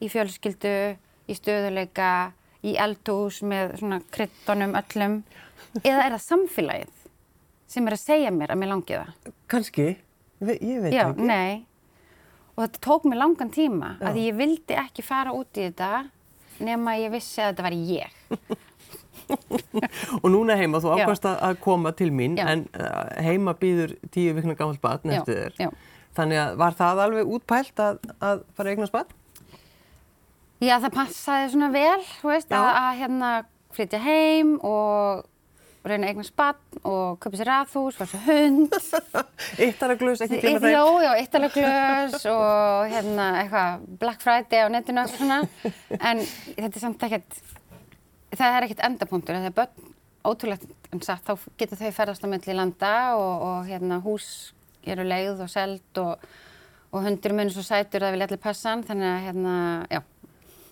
í 0.00 0.08
fjölskyldu, 0.08 0.74
í 1.28 1.36
stöðuleika, 1.36 2.32
í 2.64 2.74
eldhús 2.80 3.42
með 3.46 3.76
svona 3.82 4.00
kryttonum 4.12 4.72
öllum 4.80 5.18
eða 5.84 6.06
er 6.06 6.14
það 6.16 6.24
samfélagið 6.24 6.94
sem 7.70 7.86
er 7.86 7.94
að 7.94 8.02
segja 8.02 8.30
mér 8.34 8.54
að 8.54 8.62
mér 8.62 8.72
langi 8.72 8.96
það? 8.96 9.34
Kannski, 9.52 9.88
Ve- 10.40 10.56
ég 10.64 10.80
veit 10.82 10.94
Já, 10.96 11.10
ekki. 11.10 11.26
nei. 11.28 11.66
Og 12.56 12.64
þetta 12.64 12.80
tók 12.88 13.04
mér 13.06 13.20
langan 13.20 13.52
tíma 13.52 13.92
Já. 14.00 14.08
að 14.08 14.18
ég 14.24 14.38
vildi 14.40 14.76
ekki 14.80 15.04
fara 15.04 15.34
út 15.36 15.60
í 15.60 15.68
þetta 15.68 15.90
nema 16.64 16.96
ég 17.00 17.12
vissi 17.14 17.40
að 17.42 17.52
þetta 17.52 17.66
var 17.66 17.76
ég. 17.90 18.18
Og 20.24 20.26
núna 20.32 20.56
heima, 20.58 20.80
þú 20.82 20.94
ákvæmst 20.96 21.26
að 21.30 21.56
koma 21.62 21.92
til 21.94 22.10
mín, 22.14 22.34
Já. 22.38 22.48
en 22.50 22.64
uh, 22.74 23.06
heima 23.22 23.54
býður 23.58 23.94
tíu 24.10 24.34
vikna 24.34 24.56
gammalt 24.58 24.82
batn 24.82 25.12
eftir 25.14 25.44
þér. 25.44 25.58
já. 25.66 25.70
Þannig 26.18 26.40
að 26.42 26.56
var 26.58 26.74
það 26.80 27.02
alveg 27.04 27.30
útpælt 27.36 27.82
að, 27.84 28.00
að 28.18 28.42
fara 28.58 28.66
að 28.66 28.72
eignast 28.74 28.94
batn? 28.96 29.16
Já, 30.60 30.74
það 30.82 30.96
passaði 30.98 31.52
svona 31.54 31.70
vel, 31.72 32.00
þú 32.18 32.32
veist, 32.32 32.50
að, 32.52 32.70
að 32.82 32.98
hérna 32.98 33.30
flytja 33.76 34.00
heim 34.02 34.56
og 34.66 35.22
reyna 35.88 36.08
að 36.08 36.10
eignast 36.12 36.34
batn 36.36 36.80
og 36.84 37.18
köpa 37.22 37.38
sér 37.40 37.48
raðhús, 37.48 37.96
fara 37.96 38.10
sér 38.10 38.24
hund. 38.26 38.74
Eittaraglus, 39.64 40.20
ekki 40.26 40.36
Eitt, 40.40 40.58
þeim. 40.60 40.66
já, 40.74 40.82
já, 41.06 41.10
eittalaglös 41.22 42.26
og 42.34 42.90
hérna 42.92 43.28
eitthvað 43.40 43.86
Black 44.02 44.20
Friday 44.24 44.66
á 44.66 44.68
netinu 44.74 45.04
og 45.06 45.14
svona. 45.14 45.38
En 45.96 46.20
þetta 46.20 46.70
er 46.74 46.82
samt 46.84 47.06
ekkert, 47.08 47.40
það 48.36 48.58
er 48.58 48.66
ekkert 48.68 48.84
endapunktur. 48.90 49.38
Það 49.40 49.48
er 49.48 49.56
börn 49.56 49.88
ótrúlegt 50.28 50.68
en 50.92 51.00
satt, 51.06 51.24
þá 51.24 51.48
getur 51.62 51.80
þau 51.80 51.94
ferðast 51.96 52.24
á 52.26 52.28
milli 52.28 52.56
landa 52.58 52.92
og, 53.16 53.44
og 53.46 53.68
hérna 53.70 54.00
hús 54.04 54.26
eru 54.84 55.04
leið 55.06 55.40
og 55.46 55.48
seld 55.52 56.00
og, 56.02 56.26
og 56.92 57.04
hundur 57.06 57.32
mun 57.38 57.48
svo 57.52 57.62
sætur 57.64 58.04
að 58.04 58.16
vilja 58.18 58.28
allir 58.28 58.42
passa 58.42 58.74
hann. 58.74 58.84
Þannig 58.84 59.08
að 59.14 59.24
hérna, 59.30 59.54
já. 59.88 60.02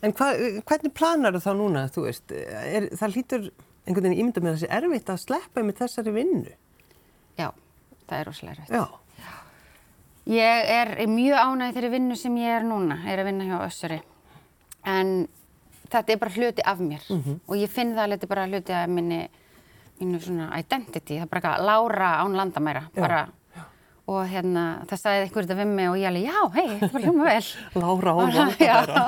En 0.05 0.13
hva, 0.15 0.29
hvernig 0.69 0.93
planar 0.95 1.35
þú 1.35 1.41
þá 1.47 1.51
núna, 1.59 1.87
þú 1.95 2.05
veist, 2.05 2.35
er, 2.37 2.91
það 2.99 3.17
hlýtur 3.17 3.49
einhvern 3.89 4.09
veginn 4.09 4.21
ímynda 4.23 4.43
með 4.45 4.57
þessi 4.57 4.71
erfitt 4.79 5.13
að 5.13 5.21
sleppa 5.25 5.65
með 5.65 5.81
þessari 5.81 6.15
vinnu? 6.15 6.55
Já, 7.39 7.49
það 8.07 8.19
er 8.19 8.29
rosalega 8.29 8.61
rætt. 8.61 8.75
Já. 8.77 8.85
Ég 10.29 10.71
er 10.75 10.91
mjög 11.09 11.41
ánægð 11.41 11.77
þeirri 11.79 11.91
vinnu 11.95 12.17
sem 12.21 12.35
ég 12.37 12.59
er 12.59 12.65
núna, 12.69 12.99
er 13.09 13.23
að 13.23 13.31
vinna 13.31 13.47
hjá 13.49 13.59
Össuri. 13.65 13.99
En 14.85 15.13
þetta 15.89 16.13
er 16.13 16.21
bara 16.21 16.35
hluti 16.37 16.65
af 16.69 16.83
mér 16.85 17.07
og 17.09 17.55
ég 17.57 17.73
finn 17.73 17.95
það 17.97 18.03
að 18.05 18.13
þetta 18.15 18.27
er 18.27 18.33
bara 18.35 18.47
hluti 18.51 18.75
af 18.77 18.91
minni, 18.93 19.23
mínu 20.01 20.21
svona 20.21 20.51
identity. 20.61 21.17
Það 21.17 21.25
er 21.25 21.31
bara 21.33 21.41
eitthvað 21.41 21.65
Lára 21.65 22.11
án 22.21 22.37
landamæra. 22.37 22.83
Já. 22.93 23.01
Bara, 23.01 23.23
og 24.09 24.23
hérna, 24.31 24.63
það 24.89 25.01
sagði 25.03 25.25
einhver 25.27 25.45
þetta 25.47 25.57
við 25.59 25.73
mig 25.77 25.89
og 25.93 25.97
ég 26.01 26.09
alveg, 26.09 26.29
já, 26.31 26.39
hei, 26.55 26.69
þetta 26.81 26.93
var 26.95 27.03
hljóma 27.05 27.27
vel. 27.29 27.49
Lára 27.83 28.13
á 28.13 28.17
Já. 28.25 28.77
vandabæra. 28.79 29.03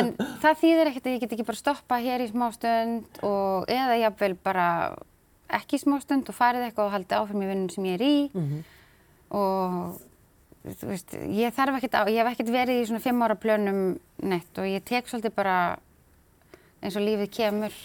En 0.00 0.10
það 0.42 0.58
þýðir 0.62 0.90
ekkert 0.90 1.06
að 1.08 1.14
ég 1.14 1.22
get 1.24 1.32
ekki 1.38 1.46
bara 1.48 1.60
stoppa 1.62 2.00
hér 2.04 2.24
í 2.24 2.28
smá 2.32 2.46
stund 2.52 3.22
og 3.24 3.72
eða 3.72 3.96
jafnvel 4.02 4.34
bara 4.44 4.66
ekki 5.58 5.78
í 5.78 5.82
smá 5.86 5.96
stund 6.04 6.28
og 6.28 6.36
farið 6.36 6.66
eitthvað 6.68 6.90
og 6.90 6.94
haldið 6.98 7.16
áfram 7.22 7.46
í 7.46 7.48
vinnun 7.48 7.72
sem 7.72 7.88
ég 7.88 7.96
er 7.96 8.04
í 8.04 8.16
og 9.32 9.98
þú 10.68 10.88
veist, 10.92 11.14
ég 11.32 11.54
þarf 11.56 11.78
ekkert 11.78 11.96
á, 11.96 12.02
ég 12.12 12.20
hef 12.20 12.32
ekkert 12.34 12.52
verið 12.52 12.82
í 12.82 12.86
svona 12.90 13.00
fimm 13.04 13.22
ára 13.24 13.36
plönum 13.40 13.78
neitt 14.28 14.60
og 14.60 14.68
ég 14.68 14.84
tek 14.84 15.08
svolítið 15.08 15.32
bara 15.38 15.56
eins 16.84 16.96
og 16.98 17.04
lífið 17.08 17.30
kemur. 17.38 17.78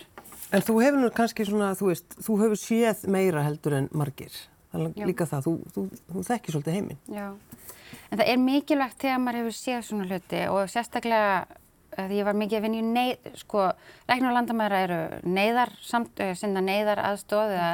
En 0.53 0.61
þú 0.67 0.75
hefur 0.83 0.99
nú 1.01 1.09
kannski 1.15 1.45
svona, 1.47 1.71
þú 1.79 1.93
veist, 1.93 2.17
þú 2.27 2.35
hefur 2.43 2.59
séð 2.59 3.05
meira 3.15 3.45
heldur 3.47 3.77
en 3.79 3.87
margir. 3.95 4.35
Er 4.73 5.07
líka 5.07 5.27
það, 5.29 5.47
þú, 5.47 5.53
þú, 5.73 5.83
þú 6.09 6.23
þekkir 6.29 6.55
svolítið 6.55 6.77
heiminn. 6.77 7.01
Já. 7.13 7.27
En 8.09 8.19
það 8.19 8.29
er 8.31 8.39
mikilvægt 8.41 9.03
þegar 9.03 9.19
maður 9.21 9.39
hefur 9.41 9.57
séð 9.57 9.83
svona 9.87 10.07
hluti 10.09 10.41
og 10.49 10.71
sérstaklega 10.73 11.33
að 12.01 12.15
ég 12.17 12.25
var 12.25 12.37
mikið 12.37 12.57
að 12.57 12.65
vinna 12.65 12.79
í 12.79 12.85
neyð, 12.87 13.27
sko, 13.37 13.67
læknar 14.09 14.31
og 14.31 14.37
landamæra 14.39 14.81
eru 14.87 14.99
neyðar, 15.29 15.73
samt, 15.85 16.17
uh, 16.25 16.33
sinna 16.37 16.63
neyðar 16.65 17.03
aðstóð 17.05 17.53
eða 17.53 17.69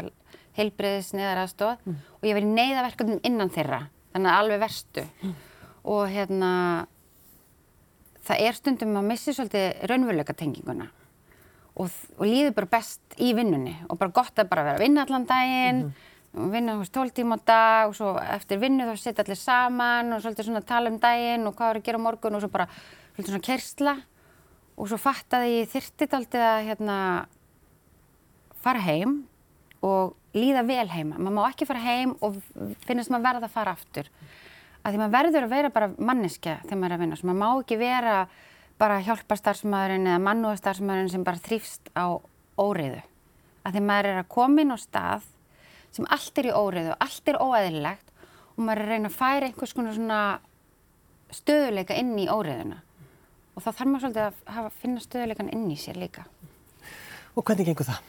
heilbriðis 0.60 1.14
neyðar 1.16 1.44
aðstóð 1.46 1.88
og 1.88 2.28
ég 2.28 2.36
var 2.36 2.44
í 2.44 2.52
neyðaverkefnum 2.52 3.22
innan 3.30 3.52
þeirra, 3.54 3.86
þannig 4.12 4.32
að 4.34 4.40
alveg 4.44 4.64
verstu. 4.66 5.06
Og 5.88 6.02
hérna, 6.12 6.52
það 8.28 8.46
er 8.50 8.58
stundum 8.58 8.98
að 9.00 9.12
missi 9.14 9.36
svolítið 9.36 9.86
raunveruleika 9.88 10.36
tenginguna 10.36 10.90
og, 11.80 11.90
og 12.20 12.26
líður 12.28 12.56
bara 12.58 12.72
best 12.76 13.18
í 13.22 13.32
vinnunni 13.38 13.76
og 13.88 14.00
bara 14.02 14.16
gott 14.20 14.42
að 14.42 14.50
bara 14.52 14.66
vera 14.68 14.80
að 14.80 14.86
vinna 14.86 15.06
allan 15.06 15.28
daginn 15.30 15.84
og 15.88 16.08
vinna 16.34 16.76
þú 16.76 16.84
veist 16.84 16.94
12 16.94 17.16
tíma 17.18 17.38
á 17.38 17.46
dag 17.46 17.90
og 17.90 17.96
svo 17.98 18.14
eftir 18.22 18.62
vinnu 18.62 18.86
þá 18.86 18.94
setja 19.02 19.26
allir 19.26 19.40
saman 19.40 20.14
og 20.14 20.22
svolítið 20.22 20.50
svona 20.50 20.62
tala 20.62 20.92
um 20.92 21.00
daginn 21.02 21.48
og 21.50 21.56
hvað 21.58 21.72
er 21.72 21.80
að 21.80 21.88
gera 21.88 22.02
morgun 22.02 22.38
og 22.38 22.44
svo 22.44 22.52
bara 22.54 22.68
svolítið 22.70 23.32
svona 23.34 23.48
kersla 23.48 23.96
og 24.80 24.92
svo 24.92 25.00
fattaði 25.02 25.56
ég 25.58 25.72
þyrtið 25.74 26.16
aldrei 26.16 26.46
að 26.46 26.68
hérna 26.70 26.98
fara 28.64 28.84
heim 28.84 29.24
og 29.86 30.16
líða 30.36 30.64
vel 30.68 30.88
heima. 30.92 31.18
Maður 31.18 31.36
má 31.36 31.42
ekki 31.50 31.68
fara 31.68 31.82
heim 31.84 32.14
og 32.24 32.38
finnast 32.86 33.12
maður 33.12 33.26
verða 33.28 33.50
að 33.50 33.56
fara 33.56 33.74
aftur. 33.76 34.10
Að 34.84 34.94
því 34.94 35.02
maður 35.02 35.16
verður 35.18 35.48
að 35.48 35.56
vera 35.56 35.74
bara 35.76 35.90
manneskja 35.98 36.60
þegar 36.66 36.80
maður 36.80 36.92
er 36.92 36.98
að 36.98 37.04
vinna. 37.04 37.20
Svo 37.20 37.30
maður 37.30 37.42
má 37.42 37.64
ekki 37.64 37.80
vera 37.80 38.16
bara 38.80 39.02
hjálparstarfsmaðurinn 39.08 40.08
eða 40.08 40.24
mannúðarstarfsmaðurinn 40.28 41.12
sem 41.12 41.26
bara 41.28 41.44
þrýfst 41.44 41.92
á 42.00 42.06
óriðu. 42.60 43.02
Að 43.68 43.76
því 43.76 43.84
maður 43.90 44.12
er 44.12 44.22
að 44.22 44.32
koma 44.36 44.64
inn 44.64 44.76
á 44.76 44.78
stað 44.80 45.28
sem 45.96 46.08
allt 46.10 46.42
er 46.42 46.50
í 46.50 46.54
óriðu, 46.54 46.94
allt 47.02 47.32
er 47.32 47.40
óæðilegt 47.42 48.14
og 48.56 48.62
maður 48.66 48.82
er 48.82 48.86
að 48.86 48.94
reyna 48.94 49.10
að 49.10 49.18
færa 49.18 49.50
einhvers 49.50 49.74
konar 49.76 49.96
svona 49.96 50.22
stöðuleika 51.34 51.98
inn 52.00 52.16
í 52.20 52.28
óriðuna. 52.30 52.80
Og 53.56 53.64
þá 53.64 53.70
þarf 53.70 53.90
maður 53.90 54.06
svolítið 54.06 54.26
að 54.26 54.42
hafa, 54.56 54.72
finna 54.82 55.04
stöðuleikan 55.04 55.52
inn 55.56 55.68
í 55.72 55.78
sér 55.80 56.00
líka. 56.00 56.26
Og 57.36 57.46
hvernig 57.46 57.70
gengur 57.70 57.88
það? 57.88 58.02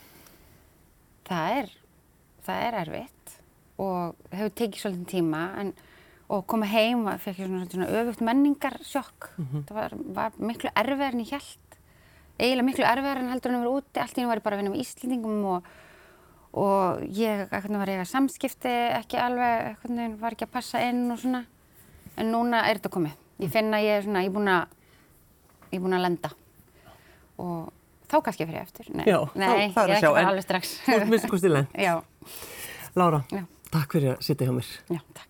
Það 1.30 1.56
er, 1.60 1.70
það 2.46 2.64
er 2.66 2.78
erfitt 2.80 3.34
og 3.80 4.30
hefur 4.34 4.54
tekið 4.60 4.82
svolítið 4.82 5.10
tíma 5.14 5.42
en, 5.60 5.72
og 6.30 6.44
koma 6.50 6.68
heim 6.70 7.06
og 7.06 7.20
fekk 7.22 7.42
ég 7.42 7.50
svona, 7.50 7.68
svona 7.70 7.90
öfugt 8.00 8.24
menningarsjokk. 8.26 9.30
Það 9.68 9.76
var, 9.76 9.96
var 10.16 10.38
miklu 10.38 10.72
erfiðar 10.74 11.16
en 11.16 11.24
ég 11.24 11.34
held. 11.36 11.78
Eiginlega 12.40 12.66
miklu 12.66 12.86
erfiðar 12.88 13.22
en 13.22 13.30
heldur 13.32 13.52
en 13.52 13.60
að 13.60 13.64
vera 13.64 13.78
úti. 13.78 14.00
Allt 14.02 14.16
í 14.16 14.20
hennu 14.20 14.30
var 14.30 14.40
ég 14.40 14.46
bara 14.46 14.58
að 14.58 14.62
vinna 14.62 14.74
með 14.74 14.84
Íslendingum 14.84 15.46
og, 15.54 15.70
og 16.52 17.02
ég 17.14 17.46
var 17.50 17.92
að 17.94 18.04
samskipti 18.10 18.72
ekki 18.98 19.18
alveg, 19.22 19.76
var 20.20 20.34
ekki 20.34 20.46
að 20.48 20.54
passa 20.56 20.80
inn 20.88 21.04
og 21.14 21.18
svona. 21.22 21.44
En 22.18 22.32
núna 22.34 22.64
er 22.68 22.80
þetta 22.80 22.90
komið. 22.96 23.12
Ég 23.40 23.52
finn 23.54 23.70
að 23.72 23.84
ég 23.86 23.98
er 24.00 24.02
svona, 24.04 24.22
ég 24.24 24.30
er 24.32 24.34
búin 24.34 24.50
að, 24.50 24.72
ég 25.70 25.78
er 25.78 25.84
búin 25.84 25.96
að 25.96 26.02
lenda. 26.04 26.30
Og 27.40 27.70
þá 28.10 28.16
kannski 28.26 28.46
fyrir 28.50 28.60
eftir. 28.64 28.90
Nei, 28.92 29.04
Já, 29.06 29.18
þá- 29.30 29.36
Nei 29.38 29.70
það 29.72 29.82
er 29.84 29.86
að 29.86 29.88
ég 29.88 29.90
er 29.90 29.96
ekki 29.96 30.12
bara 30.18 30.32
alveg 30.34 30.44
strax. 30.48 30.74
Þú 30.84 30.96
ert 30.98 31.08
minnst 31.14 31.30
kostileg. 31.30 31.66
Já, 31.86 31.94
Lára, 32.98 33.22
Já. 33.30 33.44
takk 33.70 33.92
fyrir 33.94 34.16
að 34.16 34.22
sitja 34.26 34.46
hjá 34.48 34.54
mér. 34.56 34.70
já, 34.90 35.00
takk. 35.14 35.29